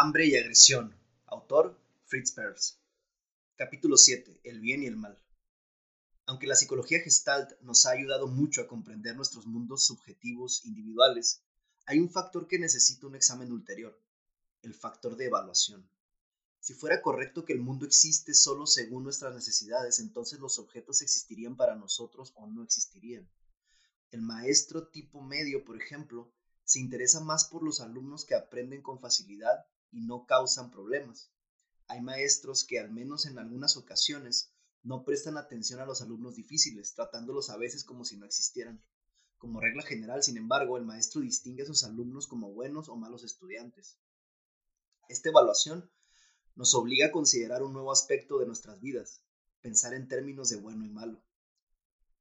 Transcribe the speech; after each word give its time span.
Hambre 0.00 0.26
y 0.26 0.36
agresión. 0.36 0.94
Autor 1.26 1.76
Fritz 2.04 2.30
Perls. 2.30 2.78
Capítulo 3.56 3.96
7. 3.96 4.42
El 4.44 4.60
bien 4.60 4.84
y 4.84 4.86
el 4.86 4.94
mal. 4.94 5.20
Aunque 6.26 6.46
la 6.46 6.54
psicología 6.54 7.00
gestalt 7.00 7.60
nos 7.62 7.84
ha 7.84 7.90
ayudado 7.90 8.28
mucho 8.28 8.60
a 8.60 8.68
comprender 8.68 9.16
nuestros 9.16 9.48
mundos 9.48 9.84
subjetivos 9.84 10.64
individuales, 10.64 11.42
hay 11.84 11.98
un 11.98 12.10
factor 12.10 12.46
que 12.46 12.60
necesita 12.60 13.08
un 13.08 13.16
examen 13.16 13.50
ulterior, 13.50 14.00
el 14.62 14.72
factor 14.72 15.16
de 15.16 15.26
evaluación. 15.26 15.90
Si 16.60 16.74
fuera 16.74 17.02
correcto 17.02 17.44
que 17.44 17.54
el 17.54 17.60
mundo 17.60 17.84
existe 17.84 18.34
solo 18.34 18.68
según 18.68 19.02
nuestras 19.02 19.34
necesidades, 19.34 19.98
entonces 19.98 20.38
los 20.38 20.60
objetos 20.60 21.02
existirían 21.02 21.56
para 21.56 21.74
nosotros 21.74 22.32
o 22.36 22.46
no 22.46 22.62
existirían. 22.62 23.28
El 24.12 24.22
maestro 24.22 24.86
tipo 24.86 25.22
medio, 25.22 25.64
por 25.64 25.76
ejemplo, 25.76 26.32
se 26.62 26.78
interesa 26.78 27.18
más 27.18 27.46
por 27.46 27.64
los 27.64 27.80
alumnos 27.80 28.24
que 28.24 28.36
aprenden 28.36 28.80
con 28.80 29.00
facilidad 29.00 29.66
y 29.90 30.00
no 30.00 30.26
causan 30.26 30.70
problemas. 30.70 31.30
Hay 31.86 32.00
maestros 32.00 32.64
que, 32.64 32.78
al 32.78 32.90
menos 32.90 33.26
en 33.26 33.38
algunas 33.38 33.76
ocasiones, 33.76 34.52
no 34.82 35.04
prestan 35.04 35.36
atención 35.36 35.80
a 35.80 35.86
los 35.86 36.02
alumnos 36.02 36.36
difíciles, 36.36 36.94
tratándolos 36.94 37.50
a 37.50 37.56
veces 37.56 37.84
como 37.84 38.04
si 38.04 38.16
no 38.16 38.26
existieran. 38.26 38.82
Como 39.38 39.60
regla 39.60 39.82
general, 39.82 40.22
sin 40.22 40.36
embargo, 40.36 40.76
el 40.76 40.84
maestro 40.84 41.20
distingue 41.20 41.62
a 41.62 41.66
sus 41.66 41.84
alumnos 41.84 42.26
como 42.26 42.52
buenos 42.52 42.88
o 42.88 42.96
malos 42.96 43.24
estudiantes. 43.24 43.98
Esta 45.08 45.28
evaluación 45.30 45.90
nos 46.54 46.74
obliga 46.74 47.06
a 47.06 47.12
considerar 47.12 47.62
un 47.62 47.72
nuevo 47.72 47.92
aspecto 47.92 48.38
de 48.38 48.46
nuestras 48.46 48.80
vidas, 48.80 49.22
pensar 49.60 49.94
en 49.94 50.08
términos 50.08 50.48
de 50.48 50.56
bueno 50.56 50.84
y 50.84 50.88
malo. 50.88 51.22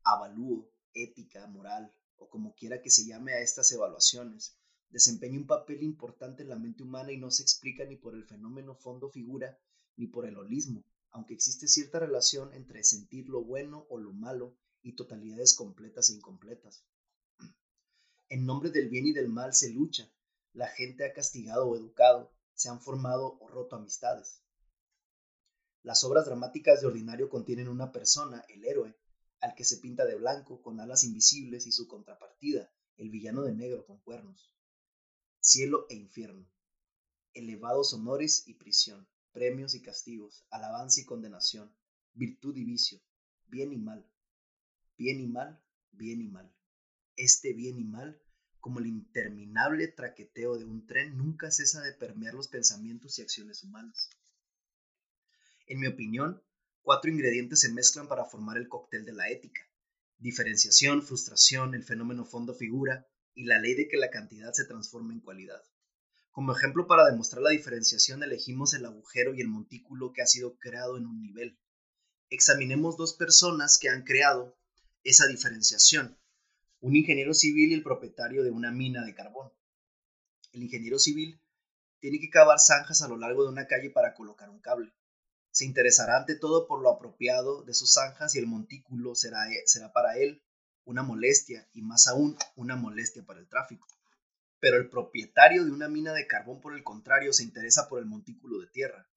Avalúo, 0.03 0.69
ética, 0.93 1.47
moral, 1.47 1.91
o 2.17 2.29
como 2.29 2.55
quiera 2.55 2.81
que 2.81 2.89
se 2.89 3.05
llame 3.05 3.33
a 3.33 3.41
estas 3.41 3.71
evaluaciones, 3.71 4.56
desempeña 4.89 5.39
un 5.39 5.47
papel 5.47 5.83
importante 5.83 6.43
en 6.43 6.49
la 6.49 6.57
mente 6.57 6.83
humana 6.83 7.11
y 7.11 7.17
no 7.17 7.31
se 7.31 7.43
explica 7.43 7.85
ni 7.85 7.95
por 7.95 8.15
el 8.15 8.25
fenómeno 8.25 8.75
fondo-figura 8.75 9.57
ni 9.95 10.07
por 10.07 10.25
el 10.25 10.37
holismo, 10.37 10.83
aunque 11.11 11.33
existe 11.33 11.67
cierta 11.67 11.99
relación 11.99 12.53
entre 12.53 12.83
sentir 12.83 13.29
lo 13.29 13.43
bueno 13.43 13.85
o 13.89 13.97
lo 13.97 14.13
malo 14.13 14.55
y 14.81 14.93
totalidades 14.93 15.55
completas 15.55 16.09
e 16.09 16.13
incompletas. 16.13 16.83
En 18.29 18.45
nombre 18.45 18.69
del 18.69 18.89
bien 18.89 19.07
y 19.07 19.13
del 19.13 19.29
mal 19.29 19.53
se 19.53 19.69
lucha, 19.69 20.11
la 20.53 20.67
gente 20.67 21.05
ha 21.05 21.13
castigado 21.13 21.67
o 21.67 21.75
educado, 21.75 22.31
se 22.53 22.69
han 22.69 22.81
formado 22.81 23.37
o 23.39 23.47
roto 23.47 23.75
amistades. 23.75 24.41
Las 25.83 26.03
obras 26.03 26.25
dramáticas 26.25 26.81
de 26.81 26.87
ordinario 26.87 27.29
contienen 27.29 27.67
una 27.67 27.91
persona, 27.91 28.43
el 28.49 28.65
héroe, 28.65 28.95
al 29.39 29.55
que 29.55 29.63
se 29.63 29.77
pinta 29.77 30.05
de 30.05 30.15
blanco 30.15 30.61
con 30.61 30.79
alas 30.79 31.03
invisibles 31.03 31.67
y 31.67 31.71
su 31.71 31.87
contrapartida, 31.87 32.71
el 32.97 33.09
villano 33.09 33.43
de 33.43 33.53
negro 33.53 33.85
con 33.85 33.99
cuernos. 33.99 34.51
Cielo 35.49 35.85
e 35.89 35.95
infierno. 35.95 36.45
Elevados 37.33 37.93
honores 37.93 38.43
y 38.47 38.55
prisión, 38.55 39.07
premios 39.31 39.75
y 39.75 39.81
castigos, 39.81 40.45
alabanza 40.49 40.99
y 40.99 41.05
condenación, 41.05 41.73
virtud 42.15 42.53
y 42.57 42.65
vicio, 42.65 42.99
bien 43.45 43.71
y 43.71 43.77
mal. 43.77 44.05
Bien 44.97 45.21
y 45.21 45.27
mal, 45.27 45.63
bien 45.93 46.21
y 46.21 46.27
mal. 46.27 46.53
Este 47.15 47.53
bien 47.53 47.79
y 47.79 47.85
mal, 47.85 48.21
como 48.59 48.79
el 48.79 48.87
interminable 48.87 49.87
traqueteo 49.87 50.57
de 50.57 50.65
un 50.65 50.85
tren, 50.85 51.17
nunca 51.17 51.49
cesa 51.49 51.81
de 51.81 51.93
permear 51.93 52.33
los 52.33 52.49
pensamientos 52.49 53.17
y 53.17 53.21
acciones 53.21 53.63
humanas. 53.63 54.09
En 55.67 55.79
mi 55.79 55.87
opinión, 55.87 56.43
Cuatro 56.81 57.11
ingredientes 57.11 57.59
se 57.59 57.71
mezclan 57.73 58.07
para 58.07 58.23
formar 58.23 58.57
el 58.57 58.69
cóctel 58.69 59.03
de 59.03 59.11
la 59.11 59.29
ética. 59.29 59.61
Diferenciación, 60.19 61.03
frustración, 61.03 61.73
el 61.73 61.83
fenómeno 61.83 62.23
fondo-figura 62.23 63.05
y 63.37 63.45
la 63.45 63.59
ley 63.59 63.75
de 63.75 63.87
que 63.87 63.97
la 63.97 64.09
cantidad 64.09 64.51
se 64.51 64.65
transforma 64.65 65.13
en 65.13 65.21
cualidad. 65.21 65.63
Como 66.31 66.51
ejemplo 66.51 66.87
para 66.87 67.05
demostrar 67.05 67.41
la 67.41 67.51
diferenciación 67.51 68.23
elegimos 68.23 68.73
el 68.73 68.85
agujero 68.85 69.33
y 69.33 69.41
el 69.41 69.47
montículo 69.47 70.11
que 70.11 70.23
ha 70.23 70.25
sido 70.25 70.57
creado 70.57 70.97
en 70.97 71.05
un 71.05 71.21
nivel. 71.21 71.57
Examinemos 72.29 72.97
dos 72.97 73.13
personas 73.13 73.77
que 73.79 73.89
han 73.89 74.03
creado 74.03 74.57
esa 75.03 75.27
diferenciación, 75.27 76.19
un 76.79 76.95
ingeniero 76.95 77.33
civil 77.33 77.71
y 77.71 77.75
el 77.75 77.83
propietario 77.83 78.43
de 78.43 78.51
una 78.51 78.71
mina 78.71 79.05
de 79.05 79.13
carbón. 79.13 79.53
El 80.51 80.63
ingeniero 80.63 80.97
civil 80.97 81.39
tiene 81.99 82.19
que 82.19 82.29
cavar 82.29 82.59
zanjas 82.59 83.03
a 83.03 83.07
lo 83.07 83.17
largo 83.17 83.43
de 83.43 83.49
una 83.49 83.67
calle 83.67 83.91
para 83.91 84.15
colocar 84.15 84.49
un 84.49 84.59
cable 84.59 84.93
se 85.57 85.65
interesará 85.65 86.17
ante 86.17 86.35
todo 86.35 86.67
por 86.67 86.83
lo 86.83 86.91
apropiado 86.91 87.63
de 87.63 87.73
sus 87.73 87.93
zanjas 87.93 88.35
y 88.35 88.39
el 88.39 88.45
montículo 88.45 89.15
será, 89.15 89.49
eh, 89.51 89.63
será 89.65 89.91
para 89.91 90.15
él 90.15 90.43
una 90.87 91.03
molestia 91.03 91.67
y 91.73 91.81
más 91.81 92.07
aún 92.07 92.37
una 92.55 92.75
molestia 92.75 93.23
para 93.23 93.39
el 93.39 93.47
tráfico. 93.47 93.87
Pero 94.59 94.77
el 94.77 94.89
propietario 94.89 95.63
de 95.63 95.71
una 95.71 95.87
mina 95.87 96.13
de 96.13 96.25
carbón, 96.25 96.61
por 96.61 96.73
el 96.73 96.83
contrario, 96.83 97.33
se 97.33 97.43
interesa 97.43 97.87
por 97.87 97.99
el 97.99 98.05
montículo 98.05 98.59
de 98.59 98.67
tierra, 98.67 99.07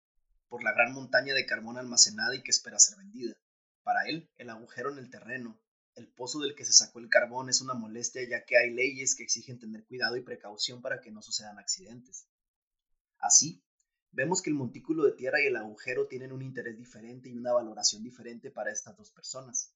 por 0.48 0.62
la 0.62 0.72
gran 0.72 0.92
montaña 0.92 1.32
de 1.32 1.46
carbón 1.46 1.78
almacenada 1.78 2.34
y 2.34 2.42
que 2.42 2.50
espera 2.50 2.78
ser 2.78 2.98
vendida. 2.98 3.34
Para 3.82 4.04
él, 4.06 4.28
el 4.36 4.50
agujero 4.50 4.92
en 4.92 4.98
el 4.98 5.10
terreno, 5.10 5.58
el 5.94 6.08
pozo 6.08 6.40
del 6.40 6.54
que 6.54 6.64
se 6.64 6.72
sacó 6.72 6.98
el 6.98 7.08
carbón 7.08 7.48
es 7.48 7.60
una 7.60 7.74
molestia 7.74 8.28
ya 8.28 8.44
que 8.44 8.58
hay 8.58 8.70
leyes 8.70 9.14
que 9.14 9.22
exigen 9.22 9.58
tener 9.58 9.84
cuidado 9.86 10.16
y 10.16 10.22
precaución 10.22 10.82
para 10.82 11.00
que 11.00 11.10
no 11.10 11.22
sucedan 11.22 11.58
accidentes. 11.58 12.26
Así, 13.18 13.62
Vemos 14.12 14.42
que 14.42 14.50
el 14.50 14.56
montículo 14.56 15.04
de 15.04 15.12
tierra 15.12 15.40
y 15.40 15.46
el 15.46 15.56
agujero 15.56 16.08
tienen 16.08 16.32
un 16.32 16.42
interés 16.42 16.76
diferente 16.76 17.28
y 17.28 17.36
una 17.36 17.52
valoración 17.52 18.02
diferente 18.02 18.50
para 18.50 18.72
estas 18.72 18.96
dos 18.96 19.12
personas. 19.12 19.72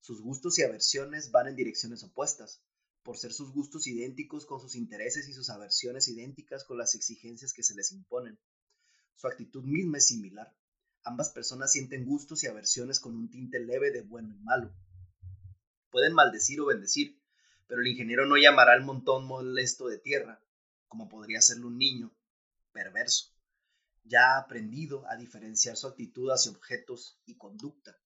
Sus 0.00 0.20
gustos 0.20 0.58
y 0.58 0.62
aversiones 0.62 1.30
van 1.30 1.48
en 1.48 1.56
direcciones 1.56 2.02
opuestas, 2.02 2.62
por 3.02 3.16
ser 3.16 3.32
sus 3.32 3.52
gustos 3.52 3.86
idénticos 3.86 4.46
con 4.46 4.60
sus 4.60 4.74
intereses 4.74 5.28
y 5.28 5.32
sus 5.32 5.50
aversiones 5.50 6.08
idénticas 6.08 6.64
con 6.64 6.78
las 6.78 6.94
exigencias 6.94 7.52
que 7.52 7.62
se 7.62 7.74
les 7.74 7.92
imponen. 7.92 8.38
Su 9.16 9.26
actitud 9.26 9.64
misma 9.64 9.98
es 9.98 10.06
similar. 10.06 10.54
Ambas 11.02 11.30
personas 11.30 11.72
sienten 11.72 12.04
gustos 12.04 12.44
y 12.44 12.46
aversiones 12.46 13.00
con 13.00 13.16
un 13.16 13.30
tinte 13.30 13.60
leve 13.60 13.90
de 13.90 14.02
bueno 14.02 14.34
y 14.34 14.38
malo. 14.40 14.72
Pueden 15.90 16.14
maldecir 16.14 16.60
o 16.60 16.66
bendecir, 16.66 17.20
pero 17.66 17.80
el 17.80 17.88
ingeniero 17.88 18.26
no 18.26 18.36
llamará 18.36 18.72
al 18.72 18.84
montón 18.84 19.26
molesto 19.26 19.88
de 19.88 19.98
tierra, 19.98 20.42
como 20.88 21.08
podría 21.08 21.38
hacerlo 21.38 21.68
un 21.68 21.78
niño, 21.78 22.14
perverso 22.72 23.30
ya 24.04 24.34
ha 24.34 24.38
aprendido 24.38 25.06
a 25.08 25.16
diferenciar 25.16 25.76
su 25.76 25.86
actitud 25.86 26.30
hacia 26.30 26.52
objetos 26.52 27.18
y 27.26 27.36
conducta. 27.36 27.96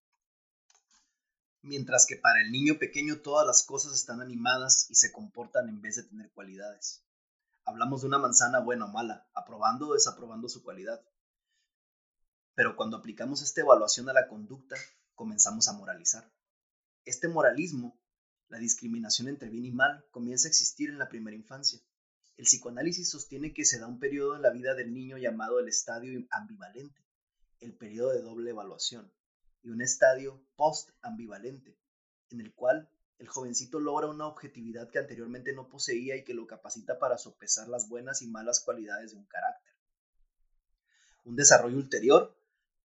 Mientras 1.67 2.05
que 2.05 2.17
para 2.17 2.43
el 2.43 2.53
niño 2.53 2.79
pequeño 2.79 3.21
todas 3.23 3.47
las 3.47 3.63
cosas 3.63 3.95
están 3.95 4.21
animadas 4.21 4.87
y 4.91 4.97
se 4.97 5.11
comportan 5.11 5.71
en 5.71 5.81
vez 5.81 5.97
de 5.97 6.03
tener 6.03 6.31
cualidades. 6.33 7.03
Hablamos 7.65 8.03
de 8.03 8.09
una 8.09 8.19
manzana 8.19 8.61
buena 8.61 8.85
o 8.85 8.89
mala, 8.89 9.27
aprobando 9.33 9.89
o 9.89 9.95
desaprobando 9.95 10.47
su 10.51 10.63
cualidad. 10.63 11.03
Pero 12.55 12.77
cuando 12.77 12.99
aplicamos 12.99 13.41
esta 13.41 13.63
evaluación 13.63 14.11
a 14.11 14.13
la 14.13 14.29
conducta, 14.29 14.77
comenzamos 15.15 15.67
a 15.69 15.73
moralizar. 15.73 16.31
Este 17.07 17.29
moralismo, 17.29 17.99
la 18.49 18.59
discriminación 18.59 19.29
entre 19.29 19.49
bien 19.49 19.65
y 19.65 19.73
mal, 19.73 20.05
comienza 20.11 20.47
a 20.47 20.51
existir 20.51 20.91
en 20.91 20.99
la 20.99 21.09
primera 21.09 21.35
infancia. 21.35 21.81
El 22.37 22.45
psicoanálisis 22.45 23.09
sostiene 23.09 23.55
que 23.55 23.65
se 23.65 23.79
da 23.79 23.87
un 23.87 23.99
periodo 23.99 24.37
en 24.37 24.43
la 24.43 24.51
vida 24.51 24.75
del 24.75 24.93
niño 24.93 25.17
llamado 25.17 25.59
el 25.61 25.69
estadio 25.69 26.27
ambivalente, 26.31 27.03
el 27.61 27.73
periodo 27.73 28.11
de 28.11 28.21
doble 28.21 28.51
evaluación, 28.51 29.11
y 29.65 29.71
un 29.71 29.81
estadio 29.81 30.41
post-ambivalente, 30.57 31.77
en 32.31 32.41
el 32.41 32.53
cual 32.55 32.89
el 33.19 33.29
jovencito 33.29 33.81
logra 33.81 34.09
una 34.09 34.27
objetividad 34.27 34.91
que 34.91 34.99
anteriormente 34.99 35.55
no 35.55 35.69
poseía 35.69 36.17
y 36.17 36.25
que 36.25 36.35
lo 36.35 36.47
capacita 36.47 36.99
para 36.99 37.17
sopesar 37.17 37.69
las 37.69 37.89
buenas 37.89 38.21
y 38.23 38.27
malas 38.27 38.61
cualidades 38.61 39.13
de 39.13 39.17
un 39.17 39.25
carácter. 39.25 39.73
Un 41.25 41.37
desarrollo 41.37 41.79
ulterior, 41.79 42.37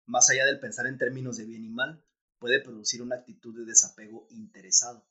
más 0.05 0.29
allá 0.29 0.45
del 0.45 0.59
pensar 0.59 0.85
en 0.85 0.99
términos 0.99 1.37
de 1.37 1.45
bien 1.45 1.65
y 1.65 1.69
mal, 1.69 2.03
puede 2.37 2.61
producir 2.61 3.01
una 3.01 3.15
actitud 3.15 3.57
de 3.57 3.65
desapego 3.65 4.27
interesado. 4.29 5.03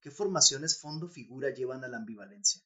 ¿Qué 0.00 0.10
formaciones 0.10 0.80
fondo-figura 0.80 1.50
llevan 1.50 1.84
a 1.84 1.88
la 1.88 1.98
ambivalencia? 1.98 2.60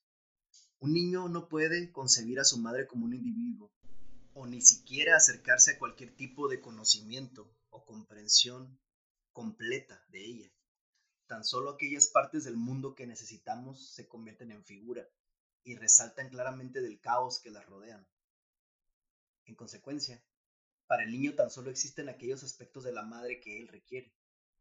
Un 0.80 0.94
niño 0.94 1.28
no 1.28 1.48
puede 1.48 1.92
concebir 1.92 2.40
a 2.40 2.44
su 2.44 2.58
madre 2.58 2.86
como 2.86 3.04
un 3.04 3.14
individuo, 3.14 3.70
o 4.32 4.46
ni 4.46 4.62
siquiera 4.62 5.16
acercarse 5.16 5.72
a 5.72 5.78
cualquier 5.78 6.14
tipo 6.16 6.48
de 6.48 6.60
conocimiento 6.60 7.50
comprensión 7.84 8.78
completa 9.32 10.04
de 10.08 10.24
ella. 10.24 10.52
Tan 11.26 11.44
solo 11.44 11.70
aquellas 11.70 12.06
partes 12.06 12.44
del 12.44 12.56
mundo 12.56 12.94
que 12.94 13.06
necesitamos 13.06 13.90
se 13.90 14.08
convierten 14.08 14.52
en 14.52 14.64
figura 14.64 15.08
y 15.64 15.74
resaltan 15.74 16.30
claramente 16.30 16.80
del 16.80 17.00
caos 17.00 17.40
que 17.40 17.50
las 17.50 17.66
rodean. 17.66 18.06
En 19.44 19.54
consecuencia, 19.56 20.22
para 20.86 21.02
el 21.02 21.10
niño 21.10 21.34
tan 21.34 21.50
solo 21.50 21.70
existen 21.70 22.08
aquellos 22.08 22.44
aspectos 22.44 22.84
de 22.84 22.92
la 22.92 23.02
madre 23.02 23.40
que 23.40 23.58
él 23.58 23.68
requiere. 23.68 24.12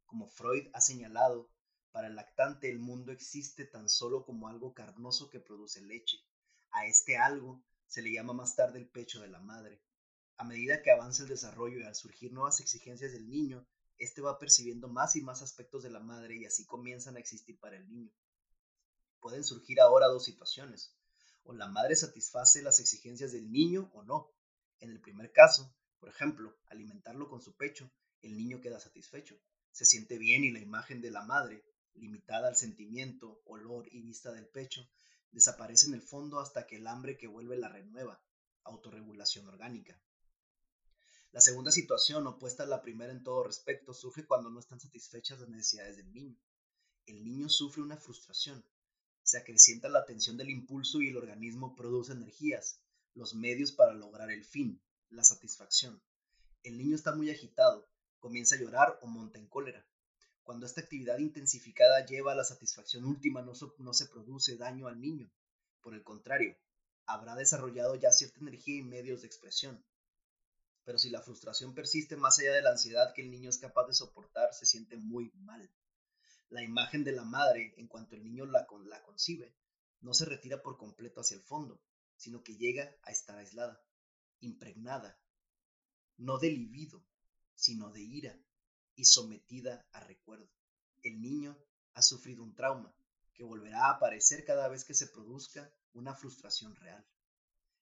Como 0.05 0.27
Freud 0.27 0.67
ha 0.73 0.81
señalado, 0.81 1.49
para 1.91 2.07
el 2.07 2.15
lactante 2.15 2.69
el 2.69 2.79
mundo 2.79 3.11
existe 3.11 3.65
tan 3.65 3.87
solo 3.87 4.25
como 4.25 4.47
algo 4.47 4.73
carnoso 4.73 5.29
que 5.29 5.39
produce 5.39 5.81
leche. 5.81 6.17
A 6.71 6.87
este 6.87 7.17
algo 7.17 7.63
se 7.87 8.01
le 8.01 8.11
llama 8.11 8.33
más 8.33 8.55
tarde 8.55 8.79
el 8.79 8.89
pecho 8.89 9.21
de 9.21 9.29
la 9.29 9.39
madre. 9.39 9.81
A 10.37 10.43
medida 10.43 10.81
que 10.81 10.91
avanza 10.91 11.23
el 11.23 11.29
desarrollo 11.29 11.79
y 11.79 11.83
al 11.83 11.95
surgir 11.95 12.33
nuevas 12.33 12.59
exigencias 12.59 13.13
del 13.13 13.29
niño, 13.29 13.65
éste 13.97 14.21
va 14.21 14.37
percibiendo 14.37 14.89
más 14.89 15.15
y 15.15 15.21
más 15.21 15.41
aspectos 15.41 15.83
de 15.83 15.89
la 15.89 16.01
madre 16.01 16.35
y 16.35 16.45
así 16.45 16.65
comienzan 16.65 17.15
a 17.15 17.19
existir 17.19 17.57
para 17.59 17.77
el 17.77 17.87
niño. 17.87 18.11
Pueden 19.21 19.43
surgir 19.43 19.79
ahora 19.79 20.07
dos 20.07 20.25
situaciones. 20.25 20.93
o 21.47 21.53
la 21.53 21.67
madre 21.67 21.95
satisface 21.95 22.63
las 22.63 22.79
exigencias 22.79 23.31
del 23.31 23.51
niño 23.51 23.91
o 23.93 24.03
no. 24.03 24.31
En 24.79 24.89
el 24.89 24.99
primer 24.99 25.31
caso, 25.31 25.73
por 25.99 26.09
ejemplo, 26.09 26.57
alimentarlo 26.67 27.29
con 27.29 27.39
su 27.39 27.55
pecho, 27.55 27.89
el 28.23 28.35
niño 28.35 28.61
queda 28.61 28.79
satisfecho, 28.79 29.39
se 29.71 29.85
siente 29.85 30.17
bien 30.17 30.43
y 30.43 30.51
la 30.51 30.59
imagen 30.59 31.01
de 31.01 31.11
la 31.11 31.23
madre, 31.23 31.63
limitada 31.93 32.47
al 32.47 32.55
sentimiento, 32.55 33.41
olor 33.45 33.87
y 33.91 34.01
vista 34.01 34.31
del 34.31 34.47
pecho, 34.47 34.89
desaparece 35.31 35.87
en 35.87 35.93
el 35.93 36.01
fondo 36.01 36.39
hasta 36.39 36.65
que 36.65 36.77
el 36.77 36.87
hambre 36.87 37.17
que 37.17 37.27
vuelve 37.27 37.57
la 37.57 37.69
renueva, 37.69 38.21
autorregulación 38.63 39.47
orgánica. 39.47 39.99
La 41.35 41.41
segunda 41.41 41.69
situación, 41.69 42.25
opuesta 42.27 42.63
a 42.63 42.65
la 42.65 42.81
primera 42.81 43.11
en 43.11 43.21
todo 43.21 43.43
respecto, 43.43 43.93
surge 43.93 44.25
cuando 44.25 44.49
no 44.49 44.57
están 44.57 44.79
satisfechas 44.79 45.37
las 45.37 45.49
necesidades 45.49 45.97
del 45.97 46.13
niño. 46.13 46.39
El 47.07 47.25
niño 47.25 47.49
sufre 47.49 47.81
una 47.81 47.97
frustración, 47.97 48.63
se 49.21 49.37
acrecienta 49.37 49.89
la 49.89 50.05
tensión 50.05 50.37
del 50.37 50.49
impulso 50.49 51.01
y 51.01 51.09
el 51.09 51.17
organismo 51.17 51.75
produce 51.75 52.13
energías, 52.13 52.79
los 53.15 53.35
medios 53.35 53.73
para 53.73 53.93
lograr 53.93 54.31
el 54.31 54.45
fin, 54.45 54.81
la 55.09 55.25
satisfacción. 55.25 56.01
El 56.63 56.77
niño 56.77 56.95
está 56.95 57.13
muy 57.13 57.29
agitado, 57.29 57.85
comienza 58.19 58.55
a 58.55 58.59
llorar 58.59 58.97
o 59.01 59.07
monta 59.07 59.37
en 59.37 59.47
cólera. 59.47 59.85
Cuando 60.41 60.65
esta 60.65 60.79
actividad 60.79 61.17
intensificada 61.17 62.05
lleva 62.05 62.31
a 62.31 62.35
la 62.35 62.45
satisfacción 62.45 63.03
última, 63.03 63.41
no, 63.41 63.51
no 63.79 63.93
se 63.93 64.05
produce 64.05 64.55
daño 64.55 64.87
al 64.87 65.01
niño. 65.01 65.29
Por 65.81 65.95
el 65.95 66.03
contrario, 66.05 66.55
habrá 67.05 67.35
desarrollado 67.35 67.95
ya 67.95 68.13
cierta 68.13 68.39
energía 68.39 68.77
y 68.77 68.83
medios 68.83 69.19
de 69.19 69.27
expresión. 69.27 69.83
Pero 70.85 70.99
si 70.99 71.09
la 71.09 71.21
frustración 71.21 71.73
persiste 71.73 72.15
más 72.15 72.37
allá 72.37 72.53
de 72.53 72.61
la 72.61 72.69
ansiedad 72.69 73.13
que 73.13 73.23
el 73.23 73.31
niño 73.31 73.49
es 73.49 73.57
capaz 73.57 73.87
de 73.87 73.95
soportar, 73.95 74.53
se 74.53 74.67
siente 74.67 74.95
muy 74.97 75.31
mal. 75.33 75.69
La 76.49 76.63
imagen 76.63 77.03
de 77.03 77.11
la 77.11 77.23
madre, 77.23 77.73
en 77.77 77.87
cuanto 77.87 78.15
el 78.15 78.23
niño 78.23 78.45
la, 78.45 78.67
la 78.85 79.01
concibe, 79.01 79.55
no 80.01 80.13
se 80.13 80.25
retira 80.25 80.61
por 80.61 80.77
completo 80.77 81.21
hacia 81.21 81.37
el 81.37 81.43
fondo, 81.43 81.81
sino 82.15 82.43
que 82.43 82.55
llega 82.55 82.95
a 83.01 83.11
estar 83.11 83.35
aislada, 83.35 83.83
impregnada, 84.41 85.19
no 86.17 86.37
de 86.37 86.51
libido, 86.51 87.03
sino 87.55 87.89
de 87.89 88.01
ira 88.01 88.39
y 88.95 89.05
sometida 89.05 89.87
a 89.91 90.01
recuerdo. 90.01 90.47
El 91.01 91.19
niño 91.19 91.57
ha 91.95 92.03
sufrido 92.03 92.43
un 92.43 92.53
trauma 92.53 92.95
que 93.33 93.43
volverá 93.43 93.87
a 93.87 93.95
aparecer 93.95 94.45
cada 94.45 94.67
vez 94.67 94.85
que 94.85 94.93
se 94.93 95.07
produzca 95.07 95.73
una 95.93 96.13
frustración 96.13 96.75
real. 96.75 97.03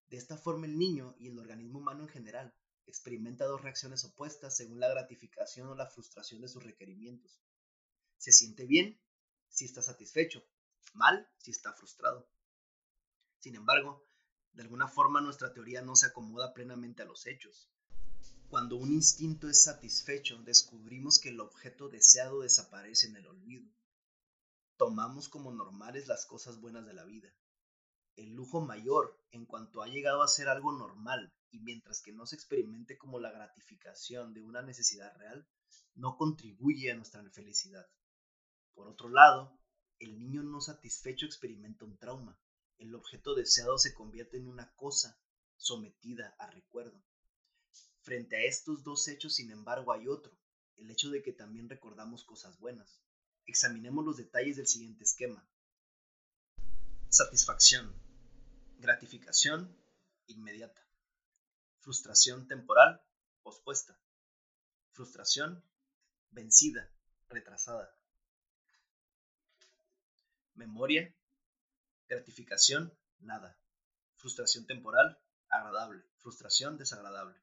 De 0.08 0.18
esta 0.18 0.38
forma 0.38 0.68
el 0.68 0.78
niño 0.78 1.16
y 1.20 1.28
el 1.28 1.38
organismo 1.38 1.80
humano 1.80 2.04
en 2.04 2.10
general 2.10 2.54
experimenta 2.86 3.46
dos 3.46 3.62
reacciones 3.62 4.04
opuestas 4.06 4.56
según 4.56 4.80
la 4.80 4.90
gratificación 4.90 5.68
o 5.70 5.76
la 5.76 5.88
frustración 5.88 6.42
de 6.42 6.48
sus 6.48 6.64
requerimientos. 6.64 7.42
Se 8.18 8.32
siente 8.32 8.66
bien 8.66 9.00
si 9.50 9.66
está 9.66 9.82
satisfecho, 9.82 10.44
mal 10.94 11.30
si 11.38 11.52
está 11.52 11.74
frustrado. 11.74 12.28
Sin 13.40 13.56
embargo, 13.56 14.06
de 14.54 14.64
alguna 14.64 14.88
forma 14.88 15.22
nuestra 15.22 15.54
teoría 15.54 15.82
no 15.82 15.96
se 15.96 16.08
acomoda 16.08 16.54
plenamente 16.54 17.02
a 17.02 17.06
los 17.06 17.26
hechos. 17.26 17.70
Cuando 18.50 18.78
un 18.78 18.92
instinto 18.92 19.50
es 19.50 19.64
satisfecho, 19.64 20.38
descubrimos 20.44 21.20
que 21.20 21.30
el 21.30 21.40
objeto 21.40 21.90
deseado 21.90 22.42
desaparece 22.42 23.08
en 23.08 23.16
el 23.16 23.26
olvido. 23.26 23.68
Tomamos 24.78 25.28
como 25.28 25.52
normales 25.52 26.08
las 26.08 26.26
cosas 26.26 26.62
buenas 26.62 26.86
de 26.86 26.94
la 26.94 27.04
vida. 27.04 27.34
El 28.16 28.34
lujo 28.34 28.62
mayor, 28.62 29.20
en 29.32 29.46
cuanto 29.46 29.82
ha 29.82 29.88
llegado 29.88 30.22
a 30.22 30.28
ser 30.28 30.48
algo 30.48 30.72
normal, 30.72 31.34
y 31.52 31.60
mientras 31.60 32.02
que 32.02 32.14
no 32.14 32.26
se 32.26 32.36
experimente 32.36 32.98
como 32.98 33.20
la 33.20 33.32
gratificación 33.32 34.34
de 34.34 34.42
una 34.42 34.62
necesidad 34.62 35.16
real, 35.18 35.48
no 35.96 36.18
contribuye 36.18 36.92
a 36.92 36.96
nuestra 36.96 37.24
felicidad. 37.32 37.88
Por 38.74 38.88
otro 38.88 39.10
lado, 39.10 39.60
el 40.00 40.18
niño 40.20 40.44
no 40.44 40.62
satisfecho 40.62 41.26
experimenta 41.26 41.86
un 41.86 41.98
trauma. 41.98 42.40
El 42.78 42.94
objeto 42.96 43.36
deseado 43.36 43.78
se 43.78 43.94
convierte 43.94 44.38
en 44.38 44.48
una 44.48 44.74
cosa 44.76 45.20
sometida 45.56 46.36
a 46.40 46.50
recuerdo. 46.50 47.04
Frente 48.02 48.36
a 48.36 48.44
estos 48.44 48.84
dos 48.84 49.08
hechos, 49.08 49.36
sin 49.36 49.52
embargo, 49.52 49.94
hay 49.94 50.08
otro, 50.08 50.38
el 50.76 50.92
hecho 50.92 51.10
de 51.10 51.24
que 51.24 51.32
también 51.32 51.70
recordamos 51.70 52.26
cosas 52.26 52.60
buenas. 52.60 53.02
Examinemos 53.46 54.04
los 54.04 54.18
detalles 54.18 54.58
del 54.58 54.68
siguiente 54.68 55.04
esquema. 55.04 55.48
Satisfacción. 57.14 57.94
Gratificación 58.80 59.78
inmediata. 60.26 60.84
Frustración 61.78 62.48
temporal 62.48 63.04
pospuesta. 63.44 63.96
Frustración 64.94 65.64
vencida, 66.32 66.90
retrasada 67.30 67.96
memoria, 70.56 71.16
gratificación, 72.08 72.92
nada. 73.20 73.60
Frustración 74.16 74.66
temporal, 74.66 75.22
agradable. 75.50 76.04
Frustración, 76.18 76.80
desagradable. 76.80 77.40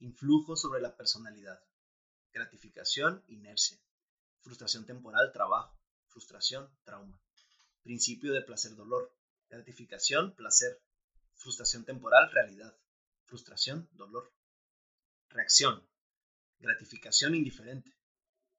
Influjo 0.00 0.56
sobre 0.56 0.80
la 0.80 0.96
personalidad. 0.96 1.62
Gratificación, 2.32 3.22
inercia. 3.28 3.78
Frustración 4.40 4.86
temporal, 4.86 5.30
trabajo. 5.32 5.78
Frustración, 6.08 6.68
trauma. 6.82 7.22
Principio 7.82 8.32
de 8.32 8.42
placer-dolor. 8.42 9.14
Gratificación, 9.48 10.34
placer. 10.34 10.82
Frustración 11.34 11.84
temporal, 11.84 12.30
realidad. 12.30 12.76
Frustración, 13.24 13.88
dolor. 13.92 14.32
Reacción. 15.28 15.88
Gratificación 16.58 17.34
indiferente. 17.34 17.96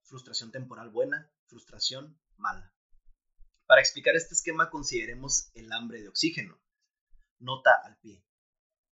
Frustración 0.03 0.51
temporal 0.51 0.89
buena. 0.89 1.31
Frustración 1.45 2.19
mala. 2.38 2.73
Para 3.68 3.81
explicar 3.81 4.15
este 4.15 4.33
esquema 4.33 4.69
consideremos 4.69 5.51
el 5.53 5.71
hambre 5.71 6.01
de 6.01 6.09
oxígeno. 6.09 6.59
Nota 7.39 7.71
al 7.83 7.97
pie. 8.00 8.25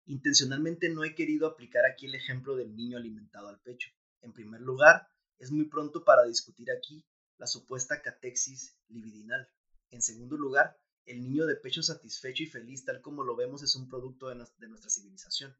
Intencionalmente 0.06 0.90
no 0.90 1.04
he 1.04 1.16
querido 1.16 1.48
aplicar 1.48 1.86
aquí 1.86 2.06
el 2.06 2.16
ejemplo 2.16 2.56
del 2.56 2.76
niño 2.76 2.98
alimentado 2.98 3.50
al 3.50 3.60
pecho. 3.62 3.90
En 4.22 4.34
primer 4.34 4.62
lugar, 4.62 5.08
es 5.40 5.52
muy 5.52 5.66
pronto 5.66 6.04
para 6.04 6.24
discutir 6.24 6.70
aquí 6.72 7.04
la 7.38 7.48
supuesta 7.48 8.02
catexis 8.02 8.78
libidinal. 8.88 9.50
En 9.92 10.02
segundo 10.02 10.38
lugar, 10.38 10.80
el 11.06 11.22
niño 11.22 11.46
de 11.46 11.58
pecho 11.58 11.84
satisfecho 11.84 12.44
y 12.44 12.48
feliz 12.48 12.86
tal 12.86 13.02
como 13.02 13.24
lo 13.24 13.36
vemos 13.36 13.62
es 13.62 13.76
un 13.76 13.90
producto 13.90 14.30
de, 14.30 14.36
nuestra 14.36 14.90
civilización. 14.90 15.56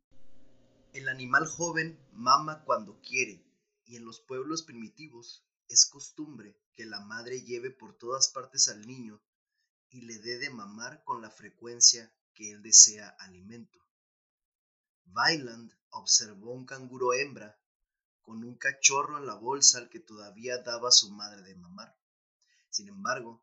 El 0.94 1.10
animal 1.10 1.46
joven 1.46 2.00
mama 2.14 2.64
cuando 2.64 3.02
quiere 3.02 3.44
y 3.86 3.98
en 3.98 4.06
los 4.06 4.22
pueblos 4.22 4.64
primitivos 4.64 5.44
es 5.68 5.86
costumbre 5.86 6.58
que 6.76 6.86
la 6.86 7.02
madre 7.02 7.42
lleve 7.42 7.72
por 7.72 7.98
todas 7.98 8.30
partes 8.30 8.70
al 8.70 8.88
niño 8.88 9.22
y 9.90 10.02
le 10.02 10.18
dé 10.20 10.38
de 10.38 10.50
mamar 10.50 11.04
con 11.04 11.22
la 11.22 11.30
frecuencia 11.30 12.14
que 12.34 12.52
él 12.52 12.62
desea 12.62 13.10
alimento. 13.20 13.80
Weiland 15.14 15.74
observó 15.90 16.54
un 16.54 16.66
canguro 16.66 17.14
hembra 17.14 17.60
con 18.22 18.46
un 18.46 18.56
cachorro 18.56 19.18
en 19.18 19.26
la 19.26 19.36
bolsa 19.36 19.80
al 19.80 19.90
que 19.90 20.00
todavía 20.00 20.60
daba 20.60 20.92
su 20.92 21.12
madre 21.12 21.42
de 21.42 21.56
mamar. 21.56 21.98
Sin 22.70 22.88
embargo, 22.88 23.42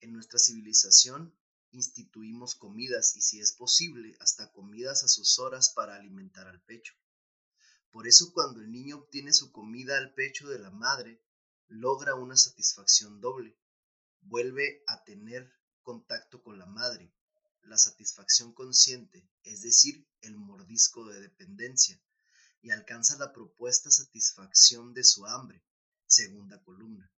en 0.00 0.12
nuestra 0.12 0.38
civilización 0.38 1.34
instituimos 1.72 2.54
comidas 2.54 3.16
y 3.16 3.20
si 3.20 3.40
es 3.40 3.52
posible 3.52 4.16
hasta 4.20 4.50
comidas 4.52 5.02
a 5.02 5.08
sus 5.08 5.38
horas 5.38 5.70
para 5.70 5.96
alimentar 5.96 6.46
al 6.46 6.60
pecho. 6.62 6.94
Por 7.90 8.06
eso 8.06 8.32
cuando 8.32 8.60
el 8.60 8.70
niño 8.70 8.96
obtiene 8.96 9.32
su 9.32 9.52
comida 9.52 9.98
al 9.98 10.12
pecho 10.14 10.48
de 10.48 10.58
la 10.58 10.70
madre, 10.70 11.20
logra 11.68 12.14
una 12.14 12.36
satisfacción 12.36 13.20
doble. 13.20 13.56
Vuelve 14.20 14.82
a 14.86 15.04
tener 15.04 15.52
contacto 15.82 16.42
con 16.42 16.58
la 16.58 16.66
madre, 16.66 17.12
la 17.62 17.78
satisfacción 17.78 18.52
consciente, 18.52 19.28
es 19.44 19.62
decir, 19.62 20.06
el 20.20 20.36
mordisco 20.36 21.06
de 21.06 21.20
dependencia, 21.20 22.00
y 22.62 22.70
alcanza 22.70 23.16
la 23.18 23.32
propuesta 23.32 23.90
satisfacción 23.90 24.92
de 24.94 25.04
su 25.04 25.26
hambre, 25.26 25.62
segunda 26.06 26.62
columna. 26.62 27.10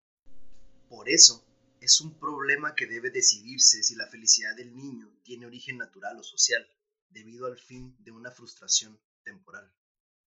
Por 0.88 1.08
eso, 1.08 1.44
es 1.80 2.00
un 2.00 2.18
problema 2.18 2.74
que 2.74 2.86
debe 2.86 3.10
decidirse 3.10 3.82
si 3.82 3.94
la 3.94 4.06
felicidad 4.06 4.54
del 4.56 4.76
niño 4.76 5.10
tiene 5.22 5.46
origen 5.46 5.78
natural 5.78 6.18
o 6.18 6.22
social, 6.22 6.66
debido 7.10 7.46
al 7.46 7.58
fin 7.58 7.96
de 8.00 8.10
una 8.10 8.30
frustración 8.30 9.00
temporal. 9.22 9.72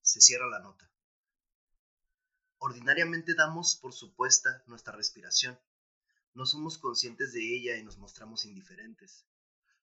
Se 0.01 0.21
cierra 0.21 0.47
la 0.47 0.59
nota. 0.59 0.89
Ordinariamente 2.57 3.33
damos 3.33 3.75
por 3.75 3.93
supuesta 3.93 4.63
nuestra 4.67 4.95
respiración. 4.95 5.59
No 6.33 6.45
somos 6.45 6.77
conscientes 6.77 7.33
de 7.33 7.55
ella 7.55 7.75
y 7.77 7.83
nos 7.83 7.97
mostramos 7.97 8.45
indiferentes. 8.45 9.25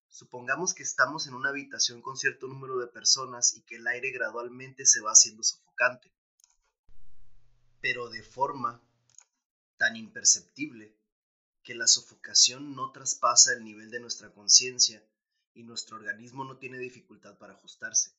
Supongamos 0.09 0.73
que 0.73 0.83
estamos 0.83 1.27
en 1.27 1.35
una 1.35 1.49
habitación 1.49 2.01
con 2.01 2.17
cierto 2.17 2.47
número 2.47 2.79
de 2.79 2.87
personas 2.87 3.53
y 3.55 3.61
que 3.61 3.75
el 3.75 3.85
aire 3.85 4.11
gradualmente 4.11 4.85
se 4.85 5.01
va 5.01 5.11
haciendo 5.11 5.43
sofocante, 5.43 6.11
pero 7.79 8.09
de 8.09 8.23
forma 8.23 8.81
tan 9.77 9.95
imperceptible 9.95 10.98
que 11.63 11.75
la 11.75 11.87
sofocación 11.87 12.75
no 12.75 12.91
traspasa 12.91 13.53
el 13.53 13.63
nivel 13.63 13.91
de 13.91 13.99
nuestra 13.99 14.31
conciencia 14.31 15.03
y 15.53 15.63
nuestro 15.63 15.97
organismo 15.97 16.43
no 16.45 16.57
tiene 16.57 16.77
dificultad 16.77 17.37
para 17.37 17.53
ajustarse. 17.53 18.13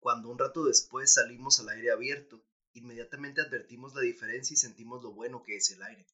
Cuando 0.00 0.30
un 0.30 0.38
rato 0.38 0.64
después 0.64 1.14
salimos 1.14 1.60
al 1.60 1.68
aire 1.68 1.90
abierto, 1.90 2.42
inmediatamente 2.72 3.40
advertimos 3.40 3.94
la 3.94 4.00
diferencia 4.00 4.54
y 4.54 4.56
sentimos 4.56 5.02
lo 5.02 5.12
bueno 5.12 5.42
que 5.42 5.56
es 5.56 5.70
el 5.70 5.82
aire. 5.82 6.06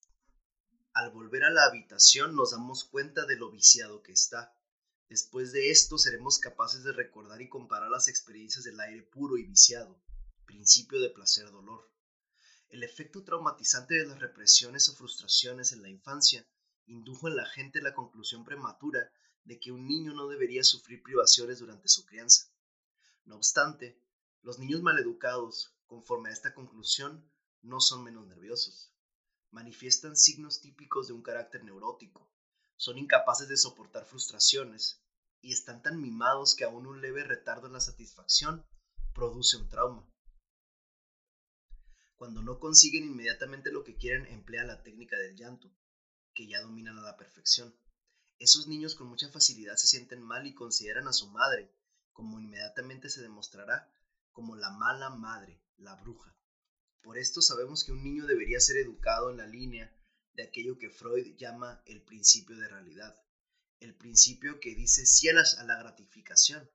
Al 0.92 1.10
volver 1.10 1.44
a 1.44 1.50
la 1.50 1.64
habitación 1.64 2.34
nos 2.34 2.52
damos 2.52 2.84
cuenta 2.84 3.26
de 3.26 3.36
lo 3.36 3.50
viciado 3.50 4.02
que 4.02 4.12
está. 4.12 4.56
Después 5.08 5.52
de 5.52 5.70
esto 5.70 5.98
seremos 5.98 6.38
capaces 6.38 6.82
de 6.84 6.92
recordar 6.92 7.40
y 7.42 7.48
comparar 7.48 7.90
las 7.90 8.08
experiencias 8.08 8.64
del 8.64 8.80
aire 8.80 9.02
puro 9.02 9.36
y 9.36 9.44
viciado, 9.44 10.00
principio 10.46 11.00
de 11.00 11.10
placer-dolor. 11.10 11.88
El 12.68 12.82
efecto 12.82 13.22
traumatizante 13.22 13.94
de 13.94 14.06
las 14.06 14.18
represiones 14.18 14.88
o 14.88 14.94
frustraciones 14.96 15.72
en 15.72 15.82
la 15.82 15.88
infancia 15.88 16.46
indujo 16.86 17.28
en 17.28 17.36
la 17.36 17.46
gente 17.46 17.80
la 17.80 17.94
conclusión 17.94 18.44
prematura 18.44 19.10
de 19.44 19.60
que 19.60 19.72
un 19.72 19.86
niño 19.86 20.12
no 20.12 20.26
debería 20.28 20.64
sufrir 20.64 21.02
privaciones 21.02 21.60
durante 21.60 21.88
su 21.88 22.04
crianza. 22.04 22.50
No 23.24 23.36
obstante, 23.36 24.00
los 24.42 24.58
niños 24.58 24.82
maleducados, 24.82 25.74
conforme 25.86 26.30
a 26.30 26.32
esta 26.32 26.54
conclusión, 26.54 27.30
no 27.62 27.80
son 27.80 28.04
menos 28.04 28.26
nerviosos. 28.26 28.92
Manifiestan 29.50 30.16
signos 30.16 30.60
típicos 30.60 31.06
de 31.06 31.12
un 31.12 31.22
carácter 31.22 31.64
neurótico, 31.64 32.30
son 32.76 32.98
incapaces 32.98 33.48
de 33.48 33.56
soportar 33.56 34.04
frustraciones 34.04 35.00
y 35.40 35.52
están 35.52 35.82
tan 35.82 36.00
mimados 36.00 36.54
que 36.54 36.64
aún 36.64 36.86
un 36.86 37.00
leve 37.00 37.24
retardo 37.24 37.68
en 37.68 37.72
la 37.72 37.80
satisfacción 37.80 38.66
produce 39.14 39.56
un 39.56 39.68
trauma. 39.68 40.06
Cuando 42.16 42.42
no 42.42 42.58
consiguen 42.58 43.04
inmediatamente 43.04 43.70
lo 43.70 43.84
que 43.84 43.96
quieren, 43.96 44.26
emplean 44.26 44.66
la 44.66 44.82
técnica 44.82 45.16
del 45.16 45.36
llanto, 45.36 45.70
que 46.34 46.46
ya 46.46 46.60
dominan 46.60 46.98
a 46.98 47.02
la 47.02 47.16
perfección. 47.16 47.74
Esos 48.38 48.66
niños 48.66 48.94
con 48.94 49.06
mucha 49.06 49.28
facilidad 49.30 49.76
se 49.76 49.86
sienten 49.86 50.22
mal 50.22 50.46
y 50.46 50.54
consideran 50.54 51.08
a 51.08 51.12
su 51.12 51.28
madre, 51.28 51.70
como 52.12 52.40
inmediatamente 52.40 53.10
se 53.10 53.22
demostrará, 53.22 53.90
como 54.32 54.56
la 54.56 54.70
mala 54.70 55.10
madre, 55.10 55.62
la 55.76 55.94
bruja. 55.94 56.34
Por 57.02 57.18
esto 57.18 57.40
sabemos 57.40 57.84
que 57.84 57.92
un 57.92 58.02
niño 58.02 58.26
debería 58.26 58.60
ser 58.60 58.78
educado 58.78 59.30
en 59.30 59.36
la 59.36 59.46
línea 59.46 59.94
de 60.32 60.42
aquello 60.42 60.78
que 60.78 60.90
Freud 60.90 61.36
llama 61.36 61.82
el 61.86 62.02
principio 62.02 62.56
de 62.56 62.68
realidad, 62.68 63.14
el 63.80 63.94
principio 63.94 64.58
que 64.60 64.74
dice 64.74 65.06
sí 65.06 65.28
a 65.28 65.34
la, 65.34 65.78
gratificación, 65.78 66.70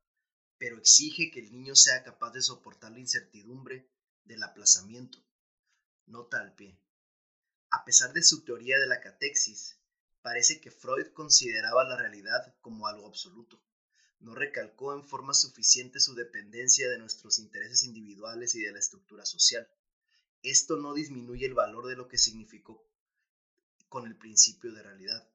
pero 0.57 0.77
exige 0.77 1.31
que 1.31 1.39
el 1.39 1.51
niño 1.51 1.75
sea 1.75 2.03
capaz 2.03 2.31
de 2.31 2.41
soportar 2.41 2.91
la 2.91 2.99
incertidumbre 2.99 3.89
del 4.23 4.43
aplazamiento. 4.43 5.23
Nota 6.07 6.39
al 6.39 6.53
pie. 6.55 6.77
A 7.69 7.85
pesar 7.85 8.13
de 8.13 8.23
su 8.23 8.43
teoría 8.43 8.79
de 8.79 8.87
la 8.87 8.99
catexis, 8.99 9.77
parece 10.21 10.59
que 10.59 10.71
Freud 10.71 11.07
consideraba 11.13 11.83
la 11.83 11.97
realidad 11.97 12.55
como 12.61 12.87
algo 12.87 13.07
absoluto. 13.07 13.61
No 14.19 14.35
recalcó 14.35 14.93
en 14.93 15.03
forma 15.03 15.33
suficiente 15.33 15.99
su 15.99 16.13
dependencia 16.13 16.89
de 16.89 16.99
nuestros 16.99 17.39
intereses 17.39 17.83
individuales 17.83 18.55
y 18.55 18.61
de 18.61 18.71
la 18.71 18.79
estructura 18.79 19.25
social. 19.25 19.67
Esto 20.43 20.77
no 20.77 20.93
disminuye 20.93 21.45
el 21.45 21.53
valor 21.53 21.87
de 21.87 21.95
lo 21.95 22.07
que 22.07 22.17
significó 22.17 22.85
con 23.89 24.07
el 24.07 24.15
principio 24.15 24.71
de 24.71 24.83
realidad, 24.83 25.29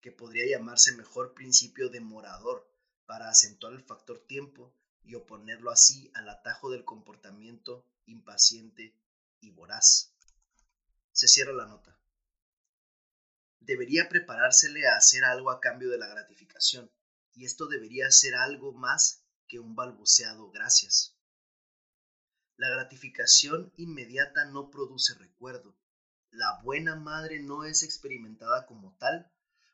que 0.00 0.12
podría 0.12 0.46
llamarse 0.46 0.94
mejor 0.96 1.34
principio 1.34 1.88
demorador 1.88 2.70
para 3.06 3.28
acentuar 3.28 3.72
el 3.72 3.82
factor 3.82 4.18
tiempo 4.26 4.74
y 5.02 5.14
oponerlo 5.14 5.70
así 5.70 6.10
al 6.14 6.28
atajo 6.28 6.70
del 6.70 6.84
comportamiento 6.84 7.86
impaciente 8.06 8.94
y 9.40 9.50
voraz. 9.50 10.11
Se 11.12 11.28
cierra 11.28 11.52
la 11.52 11.66
nota. 11.66 11.98
Debería 13.60 14.08
preparársele 14.08 14.88
a 14.88 14.96
hacer 14.96 15.24
algo 15.24 15.50
a 15.50 15.60
cambio 15.60 15.90
de 15.90 15.98
la 15.98 16.08
gratificación, 16.08 16.90
y 17.34 17.44
esto 17.44 17.66
debería 17.66 18.10
ser 18.10 18.34
algo 18.34 18.72
más 18.72 19.24
que 19.46 19.60
un 19.60 19.76
balbuceado 19.76 20.50
gracias. 20.50 21.16
La 22.56 22.68
gratificación 22.70 23.72
inmediata 23.76 24.46
no 24.46 24.70
produce 24.70 25.14
recuerdo, 25.14 25.76
la 26.32 26.60
buena 26.62 26.96
madre 26.96 27.40
no 27.42 27.64
es 27.64 27.82
experimentada 27.82 28.64
como 28.64 28.96
tal 28.96 29.30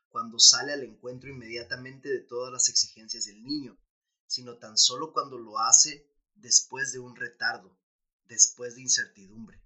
cuando 0.09 0.39
sale 0.39 0.73
al 0.73 0.83
encuentro 0.83 1.29
inmediatamente 1.29 2.09
de 2.09 2.19
todas 2.19 2.51
las 2.51 2.67
exigencias 2.67 3.25
del 3.25 3.41
niño, 3.43 3.79
sino 4.27 4.57
tan 4.57 4.77
solo 4.77 5.13
cuando 5.13 5.37
lo 5.37 5.57
hace 5.59 6.05
después 6.35 6.91
de 6.91 6.99
un 6.99 7.15
retardo, 7.15 7.79
después 8.25 8.75
de 8.75 8.81
incertidumbre. 8.81 9.61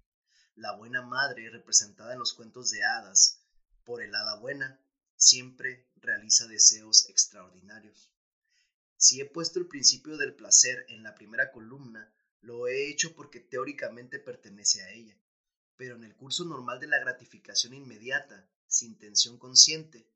La 0.56 0.76
buena 0.76 1.02
madre, 1.02 1.50
representada 1.50 2.12
en 2.12 2.18
los 2.18 2.34
cuentos 2.34 2.70
de 2.70 2.84
hadas 2.84 3.40
por 3.84 4.02
el 4.02 4.14
hada 4.14 4.36
buena, 4.36 4.80
siempre 5.16 5.86
realiza 5.96 6.46
deseos 6.46 7.08
extraordinarios. 7.08 8.10
Si 8.96 9.20
he 9.20 9.24
puesto 9.24 9.58
el 9.58 9.66
principio 9.66 10.16
del 10.16 10.34
placer 10.34 10.86
en 10.88 11.02
la 11.02 11.14
primera 11.14 11.52
columna, 11.52 12.12
lo 12.40 12.66
he 12.66 12.88
hecho 12.88 13.14
porque 13.14 13.40
teóricamente 13.40 14.18
pertenece 14.18 14.82
a 14.82 14.90
ella 14.90 15.16
pero 15.76 15.96
en 15.96 16.04
el 16.04 16.14
curso 16.14 16.44
normal 16.44 16.80
de 16.80 16.86
la 16.86 16.98
gratificación 16.98 17.74
inmediata, 17.74 18.48
sin 18.66 18.96
tensión 18.98 19.38
consciente, 19.38 20.08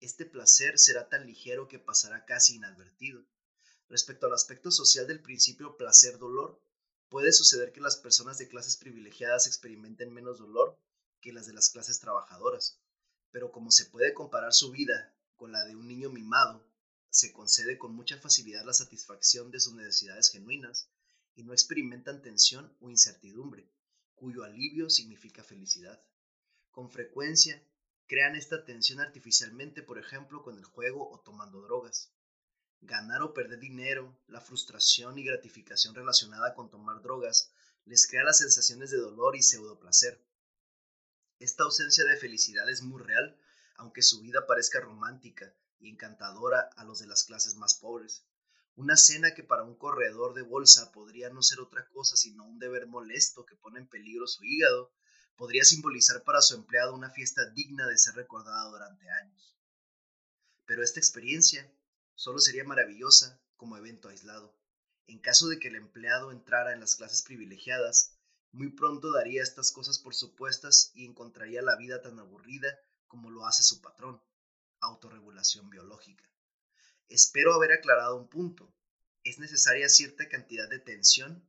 este 0.00 0.24
placer 0.24 0.78
será 0.78 1.08
tan 1.08 1.26
ligero 1.26 1.68
que 1.68 1.78
pasará 1.78 2.24
casi 2.24 2.56
inadvertido. 2.56 3.24
Respecto 3.88 4.26
al 4.26 4.34
aspecto 4.34 4.70
social 4.70 5.06
del 5.06 5.20
principio 5.20 5.76
placer-dolor, 5.76 6.60
puede 7.10 7.32
suceder 7.32 7.72
que 7.72 7.80
las 7.80 7.96
personas 7.96 8.38
de 8.38 8.48
clases 8.48 8.76
privilegiadas 8.76 9.46
experimenten 9.46 10.14
menos 10.14 10.38
dolor 10.38 10.78
que 11.20 11.32
las 11.32 11.46
de 11.46 11.52
las 11.52 11.68
clases 11.68 12.00
trabajadoras, 12.00 12.78
pero 13.32 13.50
como 13.50 13.70
se 13.70 13.86
puede 13.86 14.14
comparar 14.14 14.54
su 14.54 14.70
vida 14.70 15.12
con 15.36 15.52
la 15.52 15.64
de 15.64 15.74
un 15.74 15.88
niño 15.88 16.08
mimado, 16.08 16.64
se 17.10 17.32
concede 17.32 17.76
con 17.76 17.94
mucha 17.94 18.16
facilidad 18.18 18.64
la 18.64 18.72
satisfacción 18.72 19.50
de 19.50 19.58
sus 19.58 19.74
necesidades 19.74 20.30
genuinas 20.30 20.88
y 21.34 21.42
no 21.42 21.52
experimentan 21.52 22.22
tensión 22.22 22.72
o 22.80 22.90
incertidumbre, 22.90 23.68
cuyo 24.14 24.44
alivio 24.44 24.88
significa 24.88 25.42
felicidad. 25.42 26.00
Con 26.70 26.90
frecuencia, 26.90 27.60
crean 28.06 28.36
esta 28.36 28.64
tensión 28.64 29.00
artificialmente, 29.00 29.82
por 29.82 29.98
ejemplo, 29.98 30.42
con 30.42 30.56
el 30.56 30.64
juego 30.64 31.10
o 31.10 31.18
tomando 31.20 31.60
drogas. 31.60 32.12
Ganar 32.82 33.22
o 33.22 33.34
perder 33.34 33.58
dinero, 33.58 34.18
la 34.26 34.40
frustración 34.40 35.18
y 35.18 35.24
gratificación 35.24 35.94
relacionada 35.94 36.54
con 36.54 36.70
tomar 36.70 37.02
drogas, 37.02 37.52
les 37.84 38.06
crea 38.06 38.24
las 38.24 38.38
sensaciones 38.38 38.90
de 38.90 38.98
dolor 38.98 39.36
y 39.36 39.42
pseudoplacer. 39.42 40.20
Esta 41.38 41.64
ausencia 41.64 42.04
de 42.04 42.16
felicidad 42.16 42.68
es 42.68 42.82
muy 42.82 43.02
real, 43.02 43.38
aunque 43.76 44.02
su 44.02 44.20
vida 44.20 44.46
parezca 44.46 44.80
romántica 44.80 45.54
y 45.78 45.88
encantadora 45.88 46.70
a 46.76 46.84
los 46.84 46.98
de 46.98 47.06
las 47.06 47.24
clases 47.24 47.54
más 47.56 47.74
pobres. 47.74 48.24
Una 48.76 48.96
cena 48.96 49.34
que 49.34 49.42
para 49.42 49.62
un 49.62 49.74
corredor 49.74 50.34
de 50.34 50.42
bolsa 50.42 50.92
podría 50.92 51.30
no 51.30 51.42
ser 51.42 51.60
otra 51.60 51.86
cosa 51.88 52.16
sino 52.16 52.44
un 52.44 52.58
deber 52.58 52.86
molesto 52.86 53.44
que 53.44 53.56
pone 53.56 53.80
en 53.80 53.88
peligro 53.88 54.26
su 54.26 54.44
hígado, 54.44 54.92
podría 55.36 55.64
simbolizar 55.64 56.22
para 56.22 56.42
su 56.42 56.54
empleado 56.54 56.94
una 56.94 57.10
fiesta 57.10 57.48
digna 57.50 57.86
de 57.86 57.98
ser 57.98 58.14
recordada 58.14 58.70
durante 58.70 59.10
años. 59.10 59.56
Pero 60.66 60.82
esta 60.82 61.00
experiencia 61.00 61.70
solo 62.20 62.38
sería 62.38 62.64
maravillosa 62.64 63.40
como 63.56 63.78
evento 63.78 64.10
aislado. 64.10 64.54
En 65.06 65.20
caso 65.20 65.48
de 65.48 65.58
que 65.58 65.68
el 65.68 65.76
empleado 65.76 66.32
entrara 66.32 66.74
en 66.74 66.80
las 66.80 66.94
clases 66.94 67.22
privilegiadas, 67.22 68.18
muy 68.52 68.68
pronto 68.72 69.10
daría 69.10 69.42
estas 69.42 69.72
cosas 69.72 69.98
por 69.98 70.14
supuestas 70.14 70.90
y 70.92 71.06
encontraría 71.06 71.62
la 71.62 71.76
vida 71.76 72.02
tan 72.02 72.18
aburrida 72.18 72.78
como 73.06 73.30
lo 73.30 73.46
hace 73.46 73.62
su 73.62 73.80
patrón, 73.80 74.22
autorregulación 74.80 75.70
biológica. 75.70 76.28
Espero 77.08 77.54
haber 77.54 77.72
aclarado 77.72 78.16
un 78.16 78.28
punto. 78.28 78.70
Es 79.24 79.38
necesaria 79.38 79.88
cierta 79.88 80.28
cantidad 80.28 80.68
de 80.68 80.78
tensión 80.78 81.48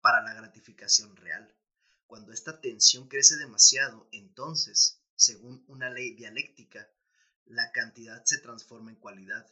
para 0.00 0.22
la 0.22 0.32
gratificación 0.32 1.16
real. 1.16 1.54
Cuando 2.06 2.32
esta 2.32 2.62
tensión 2.62 3.08
crece 3.08 3.36
demasiado, 3.36 4.08
entonces, 4.12 5.02
según 5.16 5.62
una 5.68 5.90
ley 5.90 6.14
dialéctica, 6.14 6.88
la 7.44 7.70
cantidad 7.72 8.24
se 8.24 8.38
transforma 8.38 8.90
en 8.90 8.96
cualidad. 8.96 9.46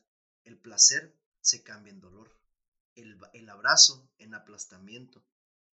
El 0.46 0.56
placer 0.56 1.14
se 1.42 1.62
cambia 1.62 1.92
en 1.92 2.00
dolor. 2.00 2.34
El, 2.94 3.50
abrazo 3.50 4.10
en 4.16 4.32
aplastamiento. 4.32 5.22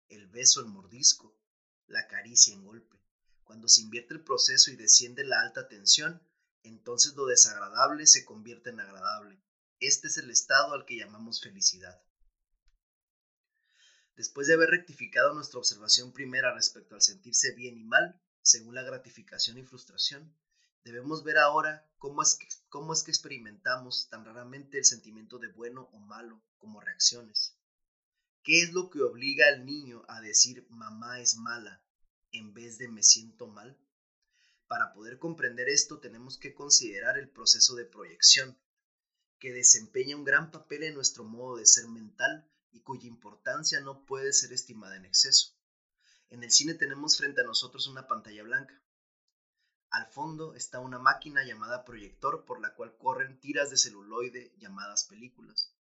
El 0.09 0.25
beso 0.25 0.61
en 0.61 0.69
mordisco. 0.69 1.37
La 1.85 2.07
caricia 2.07 2.55
en 2.55 2.65
golpe. 2.65 2.97
Cuando 3.43 3.67
se 3.67 3.81
invierte 3.81 4.15
el 4.15 4.23
proceso 4.23 4.71
y 4.71 4.75
desciende 4.75 5.23
la 5.23 5.41
alta 5.41 5.67
tensión, 5.67 6.19
entonces 6.63 7.13
lo 7.13 7.27
desagradable 7.27 8.07
se 8.07 8.25
convierte 8.25 8.71
en 8.71 8.79
agradable 8.79 9.39
este 9.81 10.09
es 10.09 10.17
el 10.17 10.29
estado 10.29 10.73
al 10.73 10.85
que 10.85 10.95
llamamos 10.95 11.41
felicidad. 11.41 11.99
Después 14.15 14.45
de 14.45 14.53
haber 14.53 14.69
rectificado 14.69 15.33
nuestra 15.33 15.57
observación 15.57 16.13
primera 16.13 16.53
respecto 16.53 16.93
al 16.93 17.01
sentirse 17.01 17.53
bien 17.55 17.79
y 17.79 17.83
mal, 17.83 18.21
según 18.43 18.75
la 18.75 18.83
gratificación 18.83 19.57
y 19.57 19.63
frustración, 19.63 20.37
debemos 20.83 21.23
ver 21.23 21.37
ahora 21.37 21.87
cómo 21.97 22.21
es, 22.21 22.35
que, 22.35 22.47
cómo 22.69 22.93
es 22.93 23.03
que 23.03 23.11
experimentamos 23.11 24.09
tan 24.09 24.25
raramente 24.25 24.77
el 24.77 24.85
sentimiento 24.85 25.37
de 25.37 25.49
bueno 25.49 25.89
o 25.93 25.99
malo 25.99 26.41
como 26.57 26.81
reacciones. 26.81 27.55
¿Qué 28.43 28.63
es 28.63 28.73
lo 28.73 28.89
que 28.89 29.01
obliga 29.01 29.47
al 29.47 29.65
niño 29.65 30.03
a 30.07 30.19
decir 30.19 30.65
mamá 30.69 31.19
es 31.19 31.35
mala 31.35 31.83
en 32.31 32.53
vez 32.53 32.77
de 32.79 32.87
me 32.87 33.03
siento 33.03 33.47
mal? 33.47 33.77
Para 34.67 34.93
poder 34.93 35.19
comprender 35.19 35.69
esto 35.69 35.99
tenemos 35.99 36.37
que 36.37 36.53
considerar 36.53 37.17
el 37.17 37.29
proceso 37.29 37.75
de 37.75 37.85
proyección, 37.85 38.57
que 39.37 39.51
desempeña 39.51 40.15
un 40.15 40.23
gran 40.23 40.49
papel 40.49 40.83
en 40.83 40.95
nuestro 40.95 41.23
modo 41.23 41.57
de 41.57 41.65
ser 41.65 41.87
mental 41.87 42.49
y 42.71 42.81
cuya 42.81 43.07
importancia 43.07 43.79
no 43.81 44.05
puede 44.05 44.33
ser 44.33 44.53
estimada 44.53 44.95
en 44.95 45.05
exceso. 45.05 45.53
En 46.29 46.43
el 46.43 46.51
cine 46.51 46.73
tenemos 46.73 47.17
frente 47.17 47.41
a 47.41 47.43
nosotros 47.43 47.87
una 47.87 48.07
pantalla 48.07 48.43
blanca. 48.43 48.81
Al 49.91 50.07
fondo 50.07 50.55
está 50.55 50.79
una 50.79 50.99
máquina 50.99 51.43
llamada 51.43 51.83
proyector 51.83 52.45
por 52.45 52.61
la 52.61 52.73
cual 52.75 52.97
corren 52.97 53.41
tiras 53.41 53.69
de 53.69 53.77
celuloide 53.77 54.53
llamadas 54.57 55.03
películas. 55.03 55.75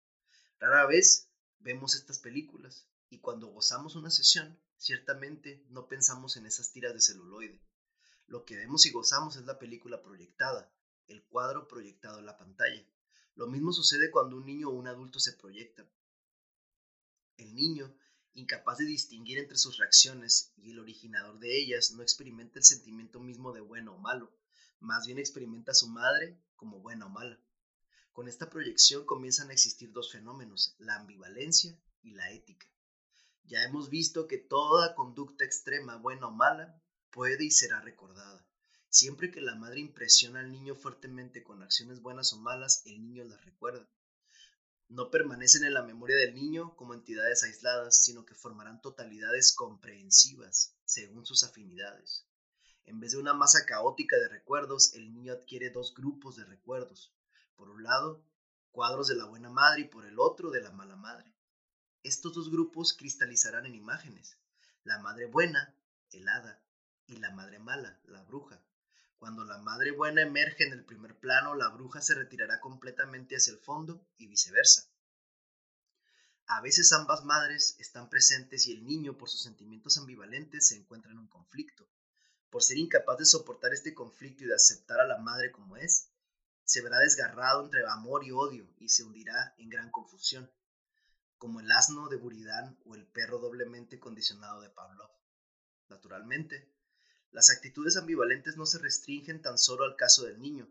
Rara 0.58 0.84
vez 0.86 1.30
vemos 1.60 1.94
estas 1.94 2.18
películas 2.18 2.88
y 3.08 3.20
cuando 3.20 3.46
gozamos 3.46 3.94
una 3.94 4.10
sesión, 4.10 4.58
ciertamente 4.76 5.64
no 5.68 5.86
pensamos 5.86 6.36
en 6.36 6.46
esas 6.46 6.72
tiras 6.72 6.92
de 6.92 7.00
celuloide. 7.00 7.60
Lo 8.26 8.44
que 8.44 8.56
vemos 8.56 8.84
y 8.84 8.90
gozamos 8.90 9.36
es 9.36 9.44
la 9.44 9.60
película 9.60 10.02
proyectada, 10.02 10.72
el 11.06 11.22
cuadro 11.22 11.68
proyectado 11.68 12.18
en 12.18 12.26
la 12.26 12.36
pantalla. 12.36 12.84
Lo 13.36 13.46
mismo 13.46 13.72
sucede 13.72 14.10
cuando 14.10 14.36
un 14.36 14.46
niño 14.46 14.70
o 14.70 14.72
un 14.72 14.88
adulto 14.88 15.20
se 15.20 15.34
proyecta. 15.34 15.86
El 17.36 17.54
niño, 17.54 17.94
incapaz 18.34 18.78
de 18.78 18.84
distinguir 18.84 19.38
entre 19.38 19.58
sus 19.58 19.76
reacciones 19.78 20.52
y 20.56 20.70
el 20.70 20.78
originador 20.78 21.38
de 21.38 21.58
ellas, 21.58 21.92
no 21.92 22.02
experimenta 22.02 22.58
el 22.58 22.64
sentimiento 22.64 23.20
mismo 23.20 23.52
de 23.52 23.60
bueno 23.60 23.94
o 23.94 23.98
malo, 23.98 24.32
más 24.78 25.06
bien 25.06 25.18
experimenta 25.18 25.72
a 25.72 25.74
su 25.74 25.88
madre 25.88 26.38
como 26.56 26.80
buena 26.80 27.06
o 27.06 27.08
mala. 27.08 27.38
Con 28.12 28.28
esta 28.28 28.50
proyección 28.50 29.04
comienzan 29.04 29.50
a 29.50 29.52
existir 29.52 29.92
dos 29.92 30.12
fenómenos, 30.12 30.74
la 30.78 30.96
ambivalencia 30.96 31.78
y 32.02 32.12
la 32.12 32.30
ética. 32.30 32.66
Ya 33.44 33.62
hemos 33.64 33.90
visto 33.90 34.26
que 34.26 34.38
toda 34.38 34.94
conducta 34.94 35.44
extrema, 35.44 35.96
buena 35.96 36.28
o 36.28 36.30
mala, 36.30 36.80
puede 37.10 37.44
y 37.44 37.50
será 37.50 37.80
recordada. 37.80 38.46
Siempre 38.88 39.30
que 39.30 39.40
la 39.40 39.54
madre 39.54 39.80
impresiona 39.80 40.40
al 40.40 40.50
niño 40.52 40.74
fuertemente 40.74 41.42
con 41.42 41.62
acciones 41.62 42.00
buenas 42.00 42.32
o 42.32 42.38
malas, 42.38 42.82
el 42.86 43.00
niño 43.00 43.24
las 43.24 43.44
recuerda 43.44 43.88
no 44.90 45.08
permanecen 45.08 45.62
en 45.62 45.72
la 45.72 45.84
memoria 45.84 46.16
del 46.16 46.34
niño 46.34 46.74
como 46.74 46.94
entidades 46.94 47.44
aisladas, 47.44 48.02
sino 48.02 48.26
que 48.26 48.34
formarán 48.34 48.82
totalidades 48.82 49.52
comprehensivas 49.52 50.74
según 50.84 51.24
sus 51.24 51.44
afinidades. 51.44 52.26
En 52.86 52.98
vez 52.98 53.12
de 53.12 53.18
una 53.18 53.32
masa 53.32 53.64
caótica 53.66 54.16
de 54.16 54.28
recuerdos, 54.28 54.92
el 54.94 55.12
niño 55.14 55.32
adquiere 55.32 55.70
dos 55.70 55.94
grupos 55.94 56.34
de 56.36 56.44
recuerdos. 56.44 57.14
Por 57.54 57.70
un 57.70 57.84
lado, 57.84 58.24
cuadros 58.72 59.06
de 59.06 59.14
la 59.14 59.26
buena 59.26 59.48
madre 59.48 59.82
y 59.82 59.84
por 59.84 60.04
el 60.06 60.18
otro 60.18 60.50
de 60.50 60.60
la 60.60 60.72
mala 60.72 60.96
madre. 60.96 61.32
Estos 62.02 62.34
dos 62.34 62.50
grupos 62.50 62.92
cristalizarán 62.92 63.66
en 63.66 63.76
imágenes. 63.76 64.38
La 64.82 64.98
madre 64.98 65.26
buena, 65.26 65.72
el 66.10 66.28
hada, 66.28 66.60
y 67.06 67.18
la 67.18 67.30
madre 67.30 67.60
mala, 67.60 68.00
la 68.06 68.22
bruja. 68.24 68.60
Cuando 69.20 69.44
la 69.44 69.58
madre 69.58 69.90
buena 69.90 70.22
emerge 70.22 70.64
en 70.64 70.72
el 70.72 70.82
primer 70.82 71.14
plano, 71.14 71.54
la 71.54 71.68
bruja 71.68 72.00
se 72.00 72.14
retirará 72.14 72.58
completamente 72.58 73.36
hacia 73.36 73.52
el 73.52 73.58
fondo 73.58 74.08
y 74.16 74.26
viceversa. 74.26 74.88
A 76.46 76.62
veces 76.62 76.90
ambas 76.94 77.22
madres 77.26 77.76
están 77.78 78.08
presentes 78.08 78.66
y 78.66 78.72
el 78.72 78.86
niño, 78.86 79.18
por 79.18 79.28
sus 79.28 79.42
sentimientos 79.42 79.98
ambivalentes, 79.98 80.68
se 80.68 80.76
encuentra 80.76 81.12
en 81.12 81.18
un 81.18 81.28
conflicto. 81.28 81.86
Por 82.48 82.62
ser 82.62 82.78
incapaz 82.78 83.18
de 83.18 83.26
soportar 83.26 83.74
este 83.74 83.92
conflicto 83.92 84.44
y 84.44 84.46
de 84.46 84.54
aceptar 84.54 85.00
a 85.00 85.06
la 85.06 85.18
madre 85.18 85.52
como 85.52 85.76
es, 85.76 86.08
se 86.64 86.80
verá 86.80 86.98
desgarrado 86.98 87.62
entre 87.62 87.86
amor 87.86 88.24
y 88.24 88.30
odio 88.30 88.72
y 88.78 88.88
se 88.88 89.04
hundirá 89.04 89.54
en 89.58 89.68
gran 89.68 89.90
confusión, 89.90 90.50
como 91.36 91.60
el 91.60 91.70
asno 91.70 92.08
de 92.08 92.16
Buridán 92.16 92.78
o 92.86 92.94
el 92.94 93.06
perro 93.06 93.38
doblemente 93.38 94.00
condicionado 94.00 94.62
de 94.62 94.70
Pavlov. 94.70 95.10
Naturalmente, 95.90 96.72
las 97.32 97.50
actitudes 97.50 97.96
ambivalentes 97.96 98.56
no 98.56 98.66
se 98.66 98.78
restringen 98.78 99.40
tan 99.40 99.56
solo 99.56 99.84
al 99.84 99.96
caso 99.96 100.24
del 100.24 100.40
niño. 100.40 100.68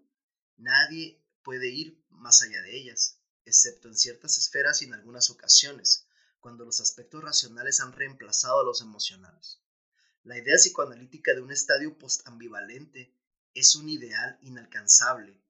Nadie 0.57 1.21
puede 1.43 1.69
ir 1.69 2.03
más 2.09 2.41
allá 2.41 2.61
de 2.61 2.75
ellas, 2.77 3.17
excepto 3.45 3.87
en 3.87 3.97
ciertas 3.97 4.37
esferas 4.37 4.81
y 4.81 4.85
en 4.85 4.93
algunas 4.93 5.29
ocasiones, 5.29 6.05
cuando 6.39 6.65
los 6.65 6.81
aspectos 6.81 7.23
racionales 7.23 7.79
han 7.79 7.93
reemplazado 7.93 8.59
a 8.59 8.63
los 8.63 8.81
emocionales. 8.81 9.59
La 10.23 10.37
idea 10.37 10.57
psicoanalítica 10.57 11.33
de 11.33 11.41
un 11.41 11.51
estadio 11.51 11.97
postambivalente 11.97 13.13
es 13.53 13.75
un 13.75 13.89
ideal 13.89 14.37
inalcanzable 14.41 15.41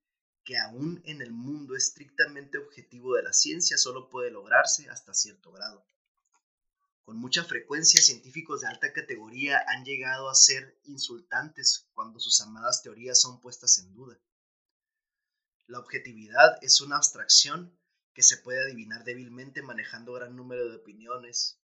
que 0.44 0.58
aún 0.58 1.02
en 1.06 1.22
el 1.22 1.32
mundo 1.32 1.76
estrictamente 1.76 2.58
objetivo 2.58 3.16
de 3.16 3.24
la 3.24 3.34
ciencia 3.34 3.78
solo 3.78 4.10
puede 4.10 4.32
lograrse 4.32 4.90
hasta 4.90 5.14
cierto 5.14 5.52
grado. 5.52 5.86
Con 7.10 7.18
mucha 7.18 7.44
frecuencia, 7.44 8.00
científicos 8.00 8.62
de 8.62 8.68
alta 8.68 8.94
categoría 8.94 9.60
han 9.68 9.84
llegado 9.84 10.30
a 10.30 10.36
ser 10.36 10.80
insultantes 10.84 11.88
cuando 11.96 12.20
sus 12.20 12.40
amadas 12.40 12.84
teorías 12.84 13.20
son 13.20 13.42
puestas 13.42 13.80
en 13.80 13.92
duda. 13.96 14.20
La 15.66 15.80
objetividad 15.80 16.60
es 16.62 16.82
una 16.82 16.98
abstracción 16.98 17.76
que 18.14 18.22
se 18.22 18.38
puede 18.38 18.62
adivinar 18.62 19.06
débilmente 19.06 19.64
manejando 19.64 20.14
gran 20.14 20.36
número 20.36 20.70
de 20.70 20.76
opiniones, 20.76 21.58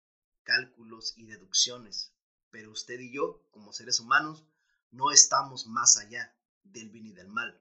cálculos 0.45 1.15
y 1.17 1.27
deducciones, 1.27 2.13
pero 2.53 2.71
usted 2.71 3.01
y 3.01 3.13
yo, 3.13 3.45
como 3.51 3.73
seres 3.73 3.99
humanos, 3.99 4.45
no 4.93 5.11
estamos 5.11 5.67
más 5.67 5.97
allá 5.97 6.33
del 6.63 6.89
bien 6.91 7.07
y 7.09 7.13
del 7.15 7.27
mal. 7.27 7.61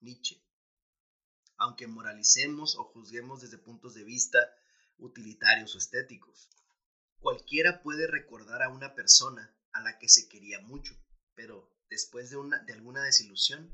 Nietzsche. 0.00 0.42
Aunque 1.56 1.86
moralicemos 1.86 2.74
o 2.74 2.82
juzguemos 2.82 3.42
desde 3.42 3.58
puntos 3.58 3.94
de 3.94 4.02
vista 4.02 4.40
utilitarios 4.98 5.72
o 5.76 5.78
estéticos. 5.78 6.48
Cualquiera 7.22 7.84
puede 7.84 8.08
recordar 8.08 8.64
a 8.64 8.68
una 8.68 8.96
persona 8.96 9.54
a 9.72 9.80
la 9.80 9.96
que 9.96 10.08
se 10.08 10.28
quería 10.28 10.60
mucho, 10.60 10.98
pero 11.36 11.70
después 11.88 12.30
de, 12.30 12.36
una, 12.36 12.58
de 12.58 12.72
alguna 12.72 13.04
desilusión, 13.04 13.72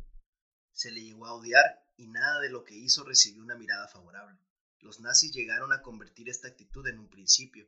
se 0.74 0.90
le 0.90 1.00
llegó 1.00 1.24
a 1.24 1.32
odiar 1.32 1.82
y 1.96 2.08
nada 2.08 2.42
de 2.42 2.50
lo 2.50 2.64
que 2.64 2.74
hizo 2.74 3.04
recibió 3.04 3.42
una 3.42 3.56
mirada 3.56 3.88
favorable. 3.88 4.38
Los 4.80 5.00
nazis 5.00 5.32
llegaron 5.32 5.72
a 5.72 5.80
convertir 5.80 6.28
esta 6.28 6.48
actitud 6.48 6.86
en 6.88 6.98
un 6.98 7.08
principio. 7.08 7.66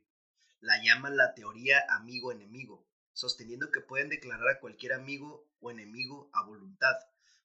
La 0.60 0.76
llaman 0.84 1.16
la 1.16 1.32
teoría 1.32 1.82
amigo-enemigo, 1.88 2.86
sosteniendo 3.14 3.70
que 3.70 3.80
pueden 3.80 4.10
declarar 4.10 4.50
a 4.50 4.60
cualquier 4.60 4.92
amigo 4.92 5.48
o 5.60 5.70
enemigo 5.70 6.28
a 6.34 6.44
voluntad, 6.44 6.94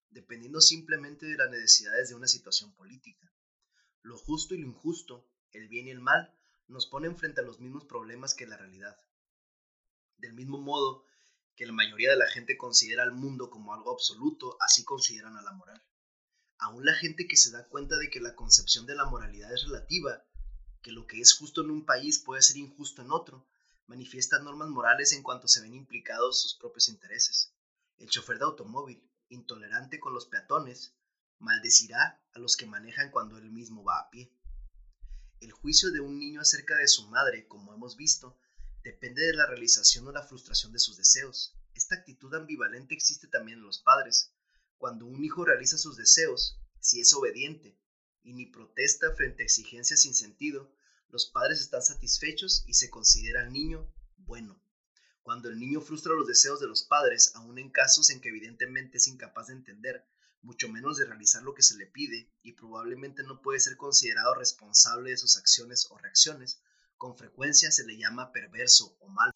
dependiendo 0.09 0.59
simplemente 0.59 1.25
de 1.25 1.37
las 1.37 1.49
necesidades 1.49 2.09
de 2.09 2.15
una 2.15 2.27
situación 2.27 2.75
política. 2.75 3.31
Lo 4.01 4.17
justo 4.17 4.55
y 4.55 4.57
lo 4.57 4.67
injusto, 4.67 5.25
el 5.53 5.69
bien 5.69 5.87
y 5.87 5.91
el 5.91 6.01
mal, 6.01 6.37
nos 6.67 6.87
ponen 6.87 7.17
frente 7.17 7.41
a 7.41 7.43
los 7.43 7.59
mismos 7.59 7.85
problemas 7.85 8.33
que 8.33 8.47
la 8.47 8.57
realidad. 8.57 8.99
Del 10.17 10.33
mismo 10.33 10.59
modo 10.59 11.05
que 11.55 11.65
la 11.65 11.73
mayoría 11.73 12.09
de 12.09 12.17
la 12.17 12.27
gente 12.27 12.57
considera 12.57 13.03
al 13.03 13.13
mundo 13.13 13.49
como 13.49 13.73
algo 13.73 13.91
absoluto, 13.91 14.57
así 14.59 14.83
consideran 14.83 15.37
a 15.37 15.41
la 15.41 15.53
moral. 15.53 15.81
Aún 16.57 16.85
la 16.85 16.93
gente 16.93 17.27
que 17.27 17.37
se 17.37 17.51
da 17.51 17.67
cuenta 17.67 17.97
de 17.97 18.09
que 18.09 18.19
la 18.19 18.35
concepción 18.35 18.85
de 18.85 18.95
la 18.95 19.05
moralidad 19.05 19.53
es 19.53 19.63
relativa, 19.63 20.25
que 20.81 20.91
lo 20.91 21.07
que 21.07 21.19
es 21.19 21.33
justo 21.33 21.61
en 21.61 21.71
un 21.71 21.85
país 21.85 22.19
puede 22.19 22.41
ser 22.41 22.57
injusto 22.57 23.01
en 23.01 23.11
otro, 23.11 23.47
manifiesta 23.87 24.39
normas 24.39 24.69
morales 24.69 25.13
en 25.13 25.23
cuanto 25.23 25.47
se 25.47 25.61
ven 25.61 25.73
implicados 25.73 26.41
sus 26.41 26.55
propios 26.55 26.89
intereses. 26.89 27.53
El 27.97 28.09
chofer 28.09 28.37
de 28.37 28.45
automóvil, 28.45 29.09
intolerante 29.29 29.99
con 29.99 30.13
los 30.13 30.25
peatones, 30.25 30.93
maldecirá 31.39 32.21
a 32.33 32.39
los 32.39 32.57
que 32.57 32.65
manejan 32.65 33.11
cuando 33.11 33.37
él 33.37 33.51
mismo 33.51 33.83
va 33.83 33.99
a 33.99 34.09
pie. 34.09 34.31
El 35.39 35.51
juicio 35.51 35.91
de 35.91 35.99
un 35.99 36.17
niño 36.17 36.41
acerca 36.41 36.75
de 36.77 36.87
su 36.87 37.07
madre, 37.07 37.47
como 37.47 37.73
hemos 37.73 37.97
visto, 37.97 38.37
depende 38.83 39.23
de 39.23 39.33
la 39.33 39.45
realización 39.45 40.07
o 40.07 40.11
la 40.11 40.23
frustración 40.23 40.71
de 40.71 40.79
sus 40.79 40.97
deseos. 40.97 41.55
Esta 41.73 41.95
actitud 41.95 42.33
ambivalente 42.33 42.93
existe 42.93 43.27
también 43.27 43.59
en 43.59 43.65
los 43.65 43.79
padres. 43.79 44.31
Cuando 44.77 45.05
un 45.05 45.23
hijo 45.23 45.43
realiza 45.43 45.77
sus 45.77 45.97
deseos, 45.97 46.59
si 46.79 47.01
es 47.01 47.13
obediente 47.13 47.77
y 48.23 48.33
ni 48.33 48.45
protesta 48.45 49.13
frente 49.13 49.43
a 49.43 49.45
exigencias 49.45 50.01
sin 50.01 50.13
sentido, 50.13 50.71
los 51.09 51.25
padres 51.25 51.61
están 51.61 51.81
satisfechos 51.81 52.63
y 52.67 52.73
se 52.73 52.89
considera 52.89 53.41
al 53.41 53.51
niño 53.51 53.91
bueno. 54.17 54.61
Cuando 55.21 55.49
el 55.49 55.59
niño 55.59 55.81
frustra 55.81 56.13
los 56.13 56.27
deseos 56.27 56.59
de 56.59 56.67
los 56.67 56.83
padres, 56.83 57.31
aun 57.35 57.57
en 57.57 57.71
casos 57.71 58.09
en 58.09 58.21
que 58.21 58.29
evidentemente 58.29 58.97
es 58.99 59.07
incapaz 59.07 59.47
de 59.47 59.53
entender, 59.53 60.05
mucho 60.45 60.69
menos 60.69 60.97
de 60.97 61.05
realizar 61.05 61.41
lo 61.43 61.55
que 61.55 61.63
se 61.63 61.75
le 61.75 61.87
pide, 61.87 62.31
y 62.43 62.53
probablemente 62.53 63.23
no 63.23 63.41
puede 63.41 63.59
ser 63.59 63.75
considerado 63.77 64.35
responsable 64.35 65.09
de 65.09 65.17
sus 65.17 65.37
acciones 65.37 65.87
o 65.89 65.97
reacciones, 65.97 66.61
con 66.97 67.17
frecuencia 67.17 67.71
se 67.71 67.85
le 67.85 67.97
llama 67.97 68.31
perverso 68.31 68.95
o 68.99 69.09
malo. 69.09 69.33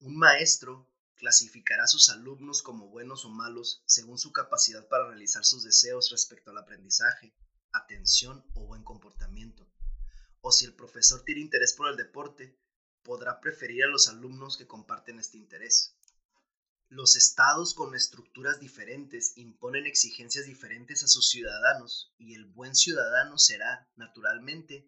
Un 0.00 0.18
maestro 0.18 0.90
clasificará 1.14 1.84
a 1.84 1.86
sus 1.86 2.08
alumnos 2.10 2.62
como 2.62 2.88
buenos 2.88 3.24
o 3.24 3.30
malos 3.30 3.82
según 3.86 4.18
su 4.18 4.32
capacidad 4.32 4.86
para 4.88 5.06
realizar 5.06 5.44
sus 5.44 5.62
deseos 5.62 6.10
respecto 6.10 6.50
al 6.50 6.58
aprendizaje, 6.58 7.32
atención 7.72 8.44
o 8.54 8.66
buen 8.66 8.82
comportamiento. 8.82 9.70
O 10.40 10.50
si 10.50 10.64
el 10.64 10.74
profesor 10.74 11.22
tiene 11.24 11.40
interés 11.40 11.72
por 11.72 11.88
el 11.88 11.96
deporte, 11.96 12.58
podrá 13.02 13.40
preferir 13.40 13.84
a 13.84 13.88
los 13.88 14.08
alumnos 14.08 14.56
que 14.56 14.66
comparten 14.66 15.20
este 15.20 15.38
interés. 15.38 15.96
Los 16.94 17.16
estados 17.16 17.72
con 17.72 17.94
estructuras 17.94 18.60
diferentes 18.60 19.32
imponen 19.38 19.86
exigencias 19.86 20.44
diferentes 20.44 21.02
a 21.02 21.08
sus 21.08 21.30
ciudadanos 21.30 22.12
y 22.18 22.34
el 22.34 22.44
buen 22.44 22.76
ciudadano 22.76 23.38
será, 23.38 23.90
naturalmente, 23.96 24.86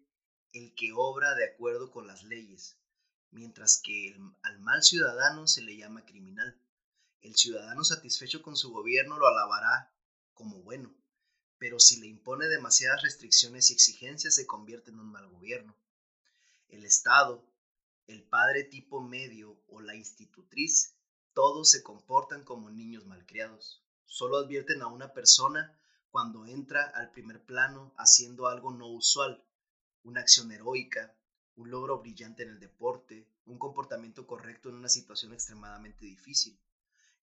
el 0.53 0.75
que 0.75 0.91
obra 0.95 1.33
de 1.33 1.45
acuerdo 1.45 1.89
con 1.89 2.05
las 2.05 2.21
leyes, 2.21 2.77
mientras 3.31 3.81
que 3.83 4.15
al 4.43 4.59
mal 4.59 4.83
ciudadano 4.83 5.47
se 5.47 5.63
le 5.63 5.77
llama 5.77 6.05
criminal. 6.05 6.61
El 7.21 7.35
ciudadano 7.35 7.83
satisfecho 7.83 8.43
con 8.43 8.55
su 8.55 8.71
gobierno 8.71 9.17
lo 9.17 9.25
alabará 9.25 9.91
como 10.35 10.61
bueno, 10.61 10.95
pero 11.57 11.79
si 11.79 11.99
le 11.99 12.05
impone 12.05 12.45
demasiadas 12.45 13.01
restricciones 13.01 13.71
y 13.71 13.73
exigencias 13.73 14.35
se 14.35 14.45
convierte 14.45 14.91
en 14.91 14.99
un 14.99 15.11
mal 15.11 15.27
gobierno. 15.27 15.75
El 16.67 16.85
Estado, 16.85 17.43
el 18.05 18.21
padre 18.21 18.63
tipo 18.63 19.01
medio 19.01 19.59
o 19.69 19.81
la 19.81 19.95
institutriz 19.95 20.95
todos 21.35 21.69
se 21.69 21.83
comportan 21.83 22.45
como 22.45 22.71
niños 22.71 23.05
malcriados. 23.05 23.83
solo 24.05 24.37
advierten 24.37 24.81
a 24.81 24.87
una 24.87 25.11
persona 25.11 25.77
cuando 26.09 26.45
entra 26.45 26.83
al 26.95 27.11
primer 27.11 27.43
plano 27.45 27.93
haciendo 27.97 28.47
algo 28.47 28.71
no 28.71 28.87
usual, 28.87 29.43
una 30.03 30.21
acción 30.21 30.49
heroica, 30.53 31.13
un 31.57 31.69
logro 31.69 31.99
brillante 31.99 32.43
en 32.43 32.51
el 32.51 32.61
deporte, 32.61 33.27
un 33.45 33.59
comportamiento 33.59 34.25
correcto 34.25 34.69
en 34.69 34.75
una 34.75 34.87
situación 34.87 35.33
extremadamente 35.33 36.05
difícil. 36.05 36.57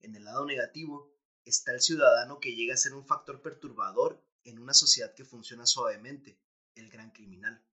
En 0.01 0.15
el 0.15 0.25
lado 0.25 0.45
negativo 0.45 1.11
está 1.43 1.71
el 1.71 1.81
ciudadano 1.81 2.39
que 2.39 2.53
llega 2.53 2.75
a 2.75 2.77
ser 2.77 2.93
un 2.93 3.07
factor 3.07 3.41
perturbador 3.41 4.23
en 4.43 4.59
una 4.59 4.75
sociedad 4.75 5.15
que 5.15 5.25
funciona 5.25 5.65
suavemente, 5.65 6.37
el 6.75 6.91
gran 6.91 7.09
criminal. 7.09 7.63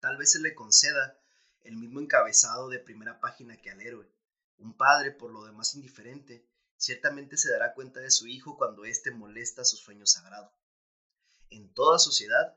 Tal 0.00 0.16
vez 0.16 0.32
se 0.32 0.40
le 0.40 0.54
conceda 0.54 1.20
el 1.60 1.76
mismo 1.76 2.00
encabezado 2.00 2.70
de 2.70 2.78
primera 2.78 3.20
página 3.20 3.58
que 3.58 3.70
al 3.70 3.82
héroe. 3.82 4.14
Un 4.58 4.76
padre, 4.76 5.10
por 5.10 5.30
lo 5.30 5.44
demás 5.44 5.74
indiferente, 5.74 6.46
ciertamente 6.76 7.36
se 7.36 7.50
dará 7.50 7.74
cuenta 7.74 8.00
de 8.00 8.10
su 8.10 8.26
hijo 8.26 8.56
cuando 8.56 8.84
éste 8.84 9.10
molesta 9.10 9.64
su 9.64 9.76
sueño 9.76 10.06
sagrado. 10.06 10.52
En 11.50 11.72
toda 11.72 11.98
sociedad, 11.98 12.56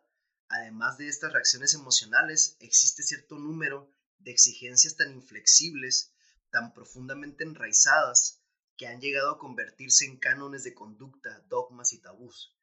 además 0.50 0.98
de 0.98 1.08
estas 1.08 1.34
reacciones 1.34 1.74
emocionales, 1.74 2.58
existe 2.60 3.04
cierto 3.04 3.38
número 3.38 3.90
de 4.20 4.32
exigencias 4.32 4.96
tan 4.96 5.14
inflexibles, 5.14 6.12
tan 6.50 6.74
profundamente 6.74 7.44
enraizadas, 7.44 8.42
que 8.78 8.88
han 8.88 9.02
llegado 9.02 9.32
a 9.32 9.40
convertirse 9.40 10.06
en 10.06 10.18
cánones 10.18 10.64
de 10.64 10.74
conducta, 10.74 11.44
dogmas 11.50 11.94
y 11.94 12.00
tabús, 12.00 12.56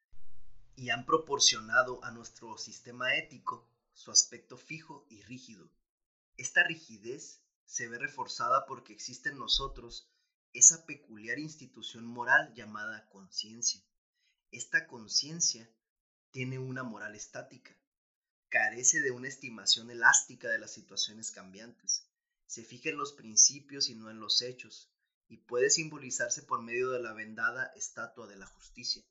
y 0.75 0.89
han 0.89 1.05
proporcionado 1.05 2.03
a 2.03 2.11
nuestro 2.11 2.57
sistema 2.57 3.15
ético 3.15 3.67
su 3.93 4.11
aspecto 4.11 4.57
fijo 4.57 5.05
y 5.09 5.21
rígido. 5.23 5.69
Esta 6.37 6.63
rigidez 6.63 7.41
se 7.65 7.87
ve 7.87 7.97
reforzada 7.97 8.65
porque 8.65 8.93
existe 8.93 9.29
en 9.29 9.39
nosotros 9.39 10.09
esa 10.53 10.85
peculiar 10.85 11.39
institución 11.39 12.05
moral 12.05 12.53
llamada 12.53 13.09
conciencia. 13.09 13.83
Esta 14.51 14.87
conciencia 14.87 15.69
tiene 16.31 16.59
una 16.59 16.83
moral 16.83 17.15
estática, 17.15 17.75
carece 18.49 19.01
de 19.01 19.11
una 19.11 19.27
estimación 19.27 19.89
elástica 19.89 20.49
de 20.49 20.59
las 20.59 20.71
situaciones 20.71 21.31
cambiantes, 21.31 22.07
se 22.45 22.63
fija 22.63 22.89
en 22.89 22.97
los 22.97 23.13
principios 23.13 23.89
y 23.89 23.95
no 23.95 24.09
en 24.09 24.19
los 24.19 24.41
hechos, 24.41 24.89
y 25.27 25.37
puede 25.37 25.69
simbolizarse 25.69 26.43
por 26.43 26.61
medio 26.61 26.91
de 26.91 27.01
la 27.01 27.13
vendada 27.13 27.65
estatua 27.75 28.27
de 28.27 28.37
la 28.37 28.45
justicia. 28.45 29.03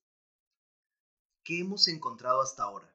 ¿Qué 1.43 1.61
hemos 1.61 1.89
encontrado 1.89 2.41
hasta 2.41 2.63
ahora? 2.63 2.95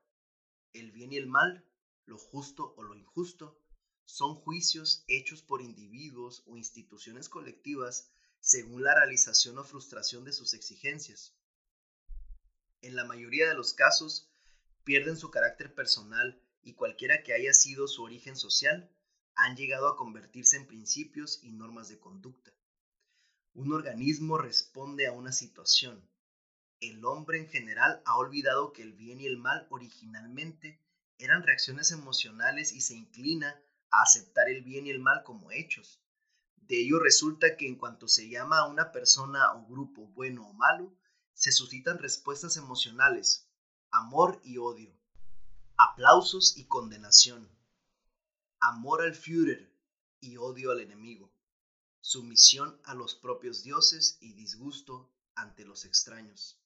El 0.73 0.91
bien 0.91 1.11
y 1.11 1.17
el 1.17 1.27
mal 1.27 1.65
lo 2.05 2.17
justo 2.17 2.73
o 2.77 2.83
lo 2.83 2.95
injusto, 2.95 3.61
son 4.09 4.33
juicios 4.33 5.03
hechos 5.07 5.43
por 5.43 5.61
individuos 5.61 6.41
o 6.47 6.57
instituciones 6.57 7.29
colectivas 7.29 8.09
según 8.39 8.83
la 8.83 8.95
realización 8.95 9.59
o 9.59 9.63
frustración 9.63 10.23
de 10.23 10.33
sus 10.33 10.55
exigencias. 10.55 11.35
En 12.81 12.95
la 12.95 13.05
mayoría 13.05 13.47
de 13.47 13.53
los 13.53 13.75
casos, 13.75 14.31
pierden 14.83 15.15
su 15.15 15.29
carácter 15.29 15.75
personal 15.75 16.41
y 16.63 16.73
cualquiera 16.73 17.21
que 17.21 17.33
haya 17.33 17.53
sido 17.53 17.87
su 17.87 18.01
origen 18.01 18.35
social, 18.35 18.91
han 19.35 19.55
llegado 19.55 19.87
a 19.87 19.95
convertirse 19.95 20.57
en 20.57 20.65
principios 20.65 21.39
y 21.43 21.51
normas 21.51 21.87
de 21.87 21.99
conducta. 21.99 22.51
Un 23.53 23.71
organismo 23.73 24.39
responde 24.39 25.05
a 25.05 25.11
una 25.11 25.31
situación. 25.31 26.09
El 26.79 27.05
hombre 27.05 27.37
en 27.37 27.47
general 27.47 28.01
ha 28.05 28.17
olvidado 28.17 28.73
que 28.73 28.81
el 28.81 28.93
bien 28.93 29.21
y 29.21 29.27
el 29.27 29.37
mal 29.37 29.67
originalmente 29.69 30.81
eran 31.19 31.43
reacciones 31.43 31.91
emocionales 31.91 32.73
y 32.73 32.81
se 32.81 32.95
inclina 32.95 33.61
a 33.91 34.01
aceptar 34.01 34.49
el 34.49 34.63
bien 34.63 34.87
y 34.87 34.91
el 34.91 34.99
mal 34.99 35.23
como 35.23 35.51
hechos. 35.51 36.01
De 36.55 36.81
ello 36.81 36.99
resulta 36.99 37.57
que 37.57 37.67
en 37.67 37.75
cuanto 37.75 38.07
se 38.07 38.29
llama 38.29 38.59
a 38.59 38.67
una 38.67 38.91
persona 38.91 39.53
o 39.53 39.65
grupo 39.65 40.07
bueno 40.07 40.47
o 40.47 40.53
malo, 40.53 40.93
se 41.33 41.51
suscitan 41.51 41.97
respuestas 41.97 42.57
emocionales, 42.57 43.49
amor 43.91 44.39
y 44.43 44.57
odio, 44.57 44.93
aplausos 45.77 46.57
y 46.57 46.65
condenación, 46.65 47.49
amor 48.59 49.01
al 49.01 49.15
Führer 49.15 49.73
y 50.19 50.37
odio 50.37 50.71
al 50.71 50.81
enemigo, 50.81 51.31
sumisión 52.01 52.79
a 52.83 52.93
los 52.93 53.15
propios 53.15 53.63
dioses 53.63 54.17
y 54.19 54.33
disgusto 54.33 55.09
ante 55.35 55.63
los 55.65 55.85
extraños. 55.85 56.61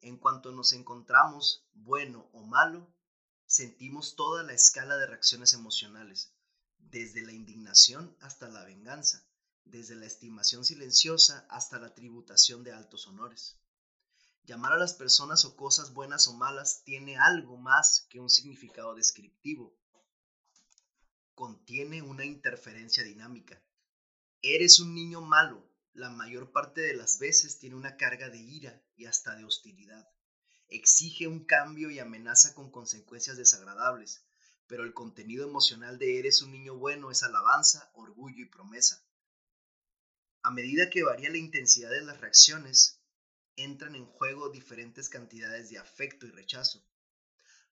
En 0.00 0.16
cuanto 0.16 0.50
nos 0.50 0.72
encontramos 0.72 1.68
bueno 1.74 2.30
o 2.32 2.42
malo, 2.42 2.90
sentimos 3.44 4.16
toda 4.16 4.42
la 4.42 4.54
escala 4.54 4.96
de 4.96 5.06
reacciones 5.06 5.52
emocionales, 5.52 6.34
desde 6.90 7.22
la 7.22 7.32
indignación 7.32 8.16
hasta 8.20 8.48
la 8.48 8.64
venganza, 8.64 9.24
desde 9.64 9.94
la 9.94 10.06
estimación 10.06 10.64
silenciosa 10.64 11.46
hasta 11.48 11.78
la 11.78 11.94
tributación 11.94 12.64
de 12.64 12.72
altos 12.72 13.06
honores. 13.06 13.58
Llamar 14.44 14.72
a 14.72 14.78
las 14.78 14.94
personas 14.94 15.44
o 15.44 15.56
cosas 15.56 15.92
buenas 15.92 16.26
o 16.28 16.34
malas 16.34 16.82
tiene 16.84 17.16
algo 17.16 17.56
más 17.56 18.06
que 18.08 18.20
un 18.20 18.30
significado 18.30 18.94
descriptivo. 18.94 19.76
Contiene 21.34 22.02
una 22.02 22.24
interferencia 22.24 23.04
dinámica. 23.04 23.62
Eres 24.42 24.80
un 24.80 24.94
niño 24.94 25.20
malo. 25.20 25.68
La 25.92 26.10
mayor 26.10 26.52
parte 26.52 26.80
de 26.80 26.94
las 26.94 27.18
veces 27.18 27.58
tiene 27.58 27.76
una 27.76 27.96
carga 27.96 28.28
de 28.28 28.38
ira 28.38 28.82
y 28.96 29.06
hasta 29.06 29.36
de 29.36 29.44
hostilidad 29.44 30.08
exige 30.70 31.26
un 31.26 31.44
cambio 31.44 31.90
y 31.90 31.98
amenaza 31.98 32.54
con 32.54 32.70
consecuencias 32.70 33.36
desagradables, 33.36 34.24
pero 34.70 34.84
el 34.84 34.94
contenido 34.94 35.48
emocional 35.48 35.98
de 35.98 36.20
Eres 36.20 36.42
un 36.42 36.52
niño 36.52 36.76
bueno 36.76 37.10
es 37.10 37.24
alabanza, 37.24 37.90
orgullo 37.94 38.40
y 38.40 38.48
promesa. 38.48 39.04
A 40.44 40.52
medida 40.52 40.88
que 40.88 41.02
varía 41.02 41.28
la 41.28 41.38
intensidad 41.38 41.90
de 41.90 42.02
las 42.02 42.20
reacciones, 42.20 43.02
entran 43.56 43.96
en 43.96 44.06
juego 44.06 44.48
diferentes 44.48 45.08
cantidades 45.08 45.70
de 45.70 45.78
afecto 45.78 46.24
y 46.24 46.30
rechazo. 46.30 46.86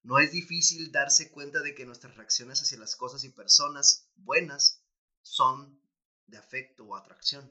No 0.03 0.19
es 0.19 0.33
difícil 0.33 0.91
darse 0.91 1.31
cuenta 1.31 1.61
de 1.61 1.73
que 1.73 1.85
nuestras 1.85 2.17
reacciones 2.17 2.61
hacia 2.61 2.77
las 2.77 2.97
cosas 2.97 3.23
y 3.23 3.29
personas 3.29 4.11
buenas 4.17 4.83
son 5.21 5.81
de 6.27 6.37
afecto 6.37 6.83
o 6.83 6.97
atracción. 6.97 7.49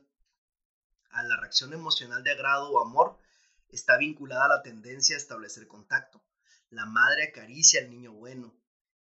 A 1.08 1.22
la 1.22 1.40
reacción 1.40 1.72
emocional 1.72 2.22
de 2.22 2.32
agrado 2.32 2.70
o 2.70 2.80
amor 2.80 3.18
está 3.70 3.96
vinculada 3.96 4.46
la 4.46 4.62
tendencia 4.62 5.16
a 5.16 5.18
establecer 5.18 5.66
contacto. 5.68 6.22
La 6.68 6.84
madre 6.84 7.24
acaricia 7.24 7.80
al 7.80 7.88
niño 7.88 8.12
bueno. 8.12 8.54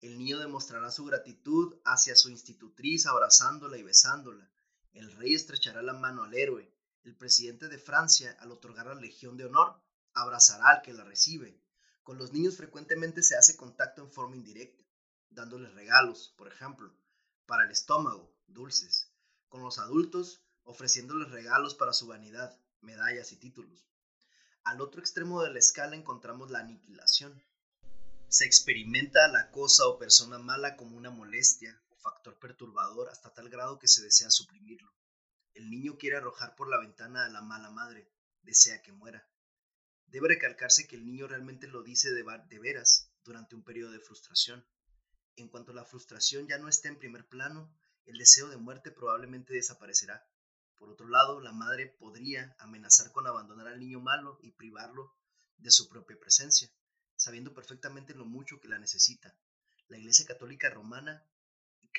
El 0.04 0.18
niño 0.18 0.38
demostrará 0.38 0.92
su 0.92 1.06
gratitud 1.06 1.78
hacia 1.86 2.18
su 2.18 2.30
institutriz 2.30 3.06
abrazándola 3.06 3.78
y 3.78 3.84
besándola. 3.84 4.52
El 4.92 5.10
rey 5.13 5.34
estrechará 5.34 5.82
la 5.82 5.94
mano 5.94 6.24
al 6.24 6.34
héroe. 6.34 6.70
El 7.06 7.16
presidente 7.16 7.70
de 7.70 7.78
Francia, 7.78 8.36
al 8.42 8.52
otorgar 8.52 8.88
la 8.88 8.96
Legión 8.96 9.38
de 9.38 9.46
Honor, 9.46 9.82
abrazará 10.13 10.72
al 10.72 10.82
que 10.82 10.92
la 10.92 11.06
recibe. 11.06 11.58
Con 12.04 12.18
los 12.18 12.34
niños 12.34 12.58
frecuentemente 12.58 13.24
se 13.24 13.38
hace 13.38 13.56
contacto 13.56 14.02
en 14.02 14.12
forma 14.12 14.36
indirecta, 14.36 14.84
dándoles 15.30 15.74
regalos, 15.74 16.34
por 16.36 16.50
ejemplo, 16.50 16.94
para 17.46 17.63
el 17.63 17.72
estómago, 17.72 18.30
dulces. 18.48 19.10
Con 19.48 19.63
los 19.63 19.80
adultos, 19.80 20.42
ofreciéndoles 20.63 21.32
regalos 21.32 21.76
para 21.76 21.94
su 21.94 22.08
vanidad, 22.08 22.60
medallas 22.82 23.32
y 23.32 23.38
títulos. 23.38 23.88
Al 24.66 24.82
otro 24.82 25.00
extremo 25.00 25.42
de 25.44 25.54
la 25.54 25.60
escala 25.60 25.96
encontramos 25.96 26.52
la 26.52 26.60
aniquilación. 26.60 27.42
Se 28.34 28.46
experimenta 28.46 29.26
a 29.26 29.28
la 29.28 29.52
cosa 29.52 29.86
o 29.86 30.00
persona 30.00 30.39
mala 30.39 30.76
como 30.76 30.98
una 30.98 31.12
molestia 31.12 31.80
o 31.89 31.96
factor 31.98 32.39
perturbador 32.39 33.08
hasta 33.10 33.32
tal 33.32 33.48
grado 33.48 33.78
que 33.78 33.88
se 33.88 34.02
desea 34.02 34.32
suprimirlo. 34.32 34.91
El 35.54 35.69
niño 35.69 36.00
quiere 36.00 36.17
arrojar 36.17 36.56
por 36.56 36.67
la 36.67 36.80
ventana 36.80 37.26
a 37.26 37.30
la 37.30 37.43
mala 37.43 37.69
madre, 37.69 38.12
desea 38.41 38.82
que 38.82 38.91
muera. 38.91 39.30
Debe 40.08 40.30
recalcarse 40.30 40.88
que 40.88 40.96
el 40.96 41.06
niño 41.06 41.28
realmente 41.28 41.67
lo 41.67 41.84
dice 41.84 42.10
de, 42.12 42.24
veras 42.60 43.12
durante 43.24 43.54
un 43.54 43.63
periodo 43.63 43.91
de 43.91 44.00
frustración. 44.00 44.65
En 45.36 45.48
cuanto 45.48 45.72
la 45.72 45.86
frustración 45.86 46.48
ya 46.48 46.58
no 46.58 46.67
esté 46.67 46.88
en 46.88 46.98
primer 46.98 47.28
plano, 47.28 47.72
el 48.06 48.17
deseo 48.17 48.48
de 48.48 48.58
muerte 48.58 48.89
probablemente 48.89 49.54
desaparecerá. 49.54 50.28
Por 50.78 50.89
otro 50.89 51.08
lado, 51.08 51.39
la 51.39 51.52
madre 51.52 51.96
podría 52.00 52.56
amenazar 52.58 53.12
con 53.12 53.28
abandonar 53.28 53.67
al 53.67 53.80
niño 53.80 54.00
malo 54.00 54.39
y 54.41 54.54
privarlo 54.54 55.15
de 55.58 55.69
su 55.69 55.88
propia 55.88 56.17
presencia, 56.19 56.74
sabiendo 57.24 57.54
perfectamente 57.54 58.14
lo 58.14 58.26
mucho 58.26 58.60
que 58.60 58.68
la 58.68 58.78
necesita. 58.78 59.34
La 59.88 59.98
Iglesia 59.98 60.26
Católica 60.26 60.70
Romana 60.70 61.26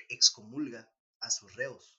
excomulga 0.09 0.93
a 1.21 1.31
sus 1.31 1.55
reos. 1.55 1.99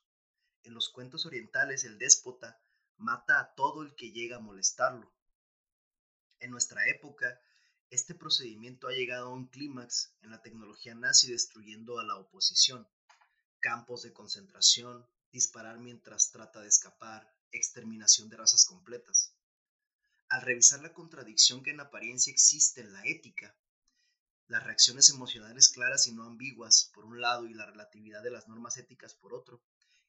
En 0.63 0.73
los 0.73 0.89
cuentos 0.89 1.25
orientales, 1.25 1.83
el 1.83 1.97
déspota 1.97 2.61
mata 2.97 3.39
a 3.39 3.55
todo 3.55 3.81
el 3.81 3.95
que 3.95 4.11
llega 4.11 4.37
a 4.37 4.41
molestarlo. 4.41 5.11
En 6.39 6.51
nuestra 6.51 6.87
época, 6.87 7.41
este 7.89 8.13
procedimiento 8.13 8.87
ha 8.87 8.93
llegado 8.93 9.27
a 9.27 9.33
un 9.33 9.47
clímax 9.47 10.13
en 10.21 10.31
la 10.31 10.41
tecnología 10.41 10.93
nazi 10.95 11.31
destruyendo 11.31 11.99
a 11.99 12.03
la 12.03 12.17
oposición, 12.17 12.87
campos 13.59 14.03
de 14.03 14.13
concentración, 14.13 15.07
disparar 15.31 15.79
mientras 15.79 16.31
trata 16.31 16.61
de 16.61 16.67
escapar, 16.67 17.31
exterminación 17.51 18.29
de 18.29 18.37
razas 18.37 18.65
completas. 18.65 19.34
Al 20.29 20.41
revisar 20.41 20.81
la 20.81 20.93
contradicción 20.93 21.61
que 21.61 21.71
en 21.71 21.79
apariencia 21.79 22.31
existe 22.31 22.81
en 22.81 22.93
la 22.93 23.05
ética, 23.05 23.55
las 24.47 24.63
reacciones 24.63 25.09
emocionales 25.09 25.69
claras 25.69 26.07
y 26.07 26.13
no 26.13 26.23
ambiguas 26.23 26.91
por 26.93 27.05
un 27.05 27.21
lado 27.21 27.47
y 27.47 27.53
la 27.53 27.65
relatividad 27.65 28.23
de 28.23 28.31
las 28.31 28.47
normas 28.47 28.77
éticas 28.77 29.13
por 29.13 29.33
otro, 29.33 29.63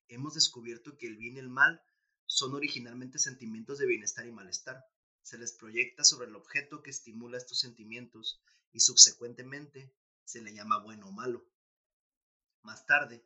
hemos 0.09 0.35
descubierto 0.35 0.97
que 0.97 1.07
el 1.07 1.17
bien 1.17 1.37
y 1.37 1.41
el 1.41 1.49
mal 1.49 1.83
son 2.27 2.55
originalmente 2.55 3.19
sentimientos 3.19 3.79
de 3.79 3.87
bienestar 3.87 4.27
y 4.27 4.33
malestar. 4.33 4.85
Se 5.23 5.39
les 5.39 5.53
proyecta 5.53 6.05
sobre 6.05 6.29
el 6.29 6.37
objeto 6.37 6.83
que 6.83 6.91
estimula 6.91 7.39
estos 7.39 7.61
sentimientos 7.61 8.41
y 8.73 8.81
subsecuentemente 8.81 9.93
se 10.25 10.41
le 10.41 10.53
llama 10.55 10.79
bueno 10.79 11.09
o 11.09 11.13
malo. 11.13 11.47
Más 12.63 12.85
tarde, 12.87 13.25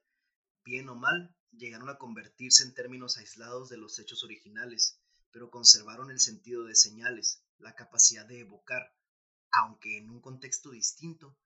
bien 0.64 0.88
o 0.88 0.94
mal 0.94 1.34
llegaron 1.52 1.88
a 1.88 1.98
convertirse 1.98 2.62
en 2.62 2.74
términos 2.74 3.16
aislados 3.16 3.68
de 3.68 3.78
los 3.78 3.98
hechos 3.98 4.22
originales, 4.22 4.99
pero 5.30 5.50
conservaron 5.50 6.10
el 6.10 6.20
sentido 6.20 6.64
de 6.64 6.74
señales, 6.74 7.42
la 7.58 7.74
capacidad 7.74 8.26
de 8.26 8.40
evocar, 8.40 8.94
aunque 9.52 9.98
en 9.98 10.10
un 10.10 10.20
contexto 10.20 10.70
distinto, 10.70 11.36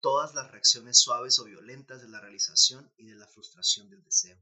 todas 0.00 0.34
las 0.34 0.50
reacciones 0.50 0.98
suaves 0.98 1.38
o 1.38 1.44
violentas 1.44 2.02
de 2.02 2.08
la 2.08 2.20
realización 2.20 2.92
y 2.96 3.06
de 3.06 3.14
la 3.14 3.26
frustración 3.26 3.88
del 3.88 4.04
deseo. 4.04 4.38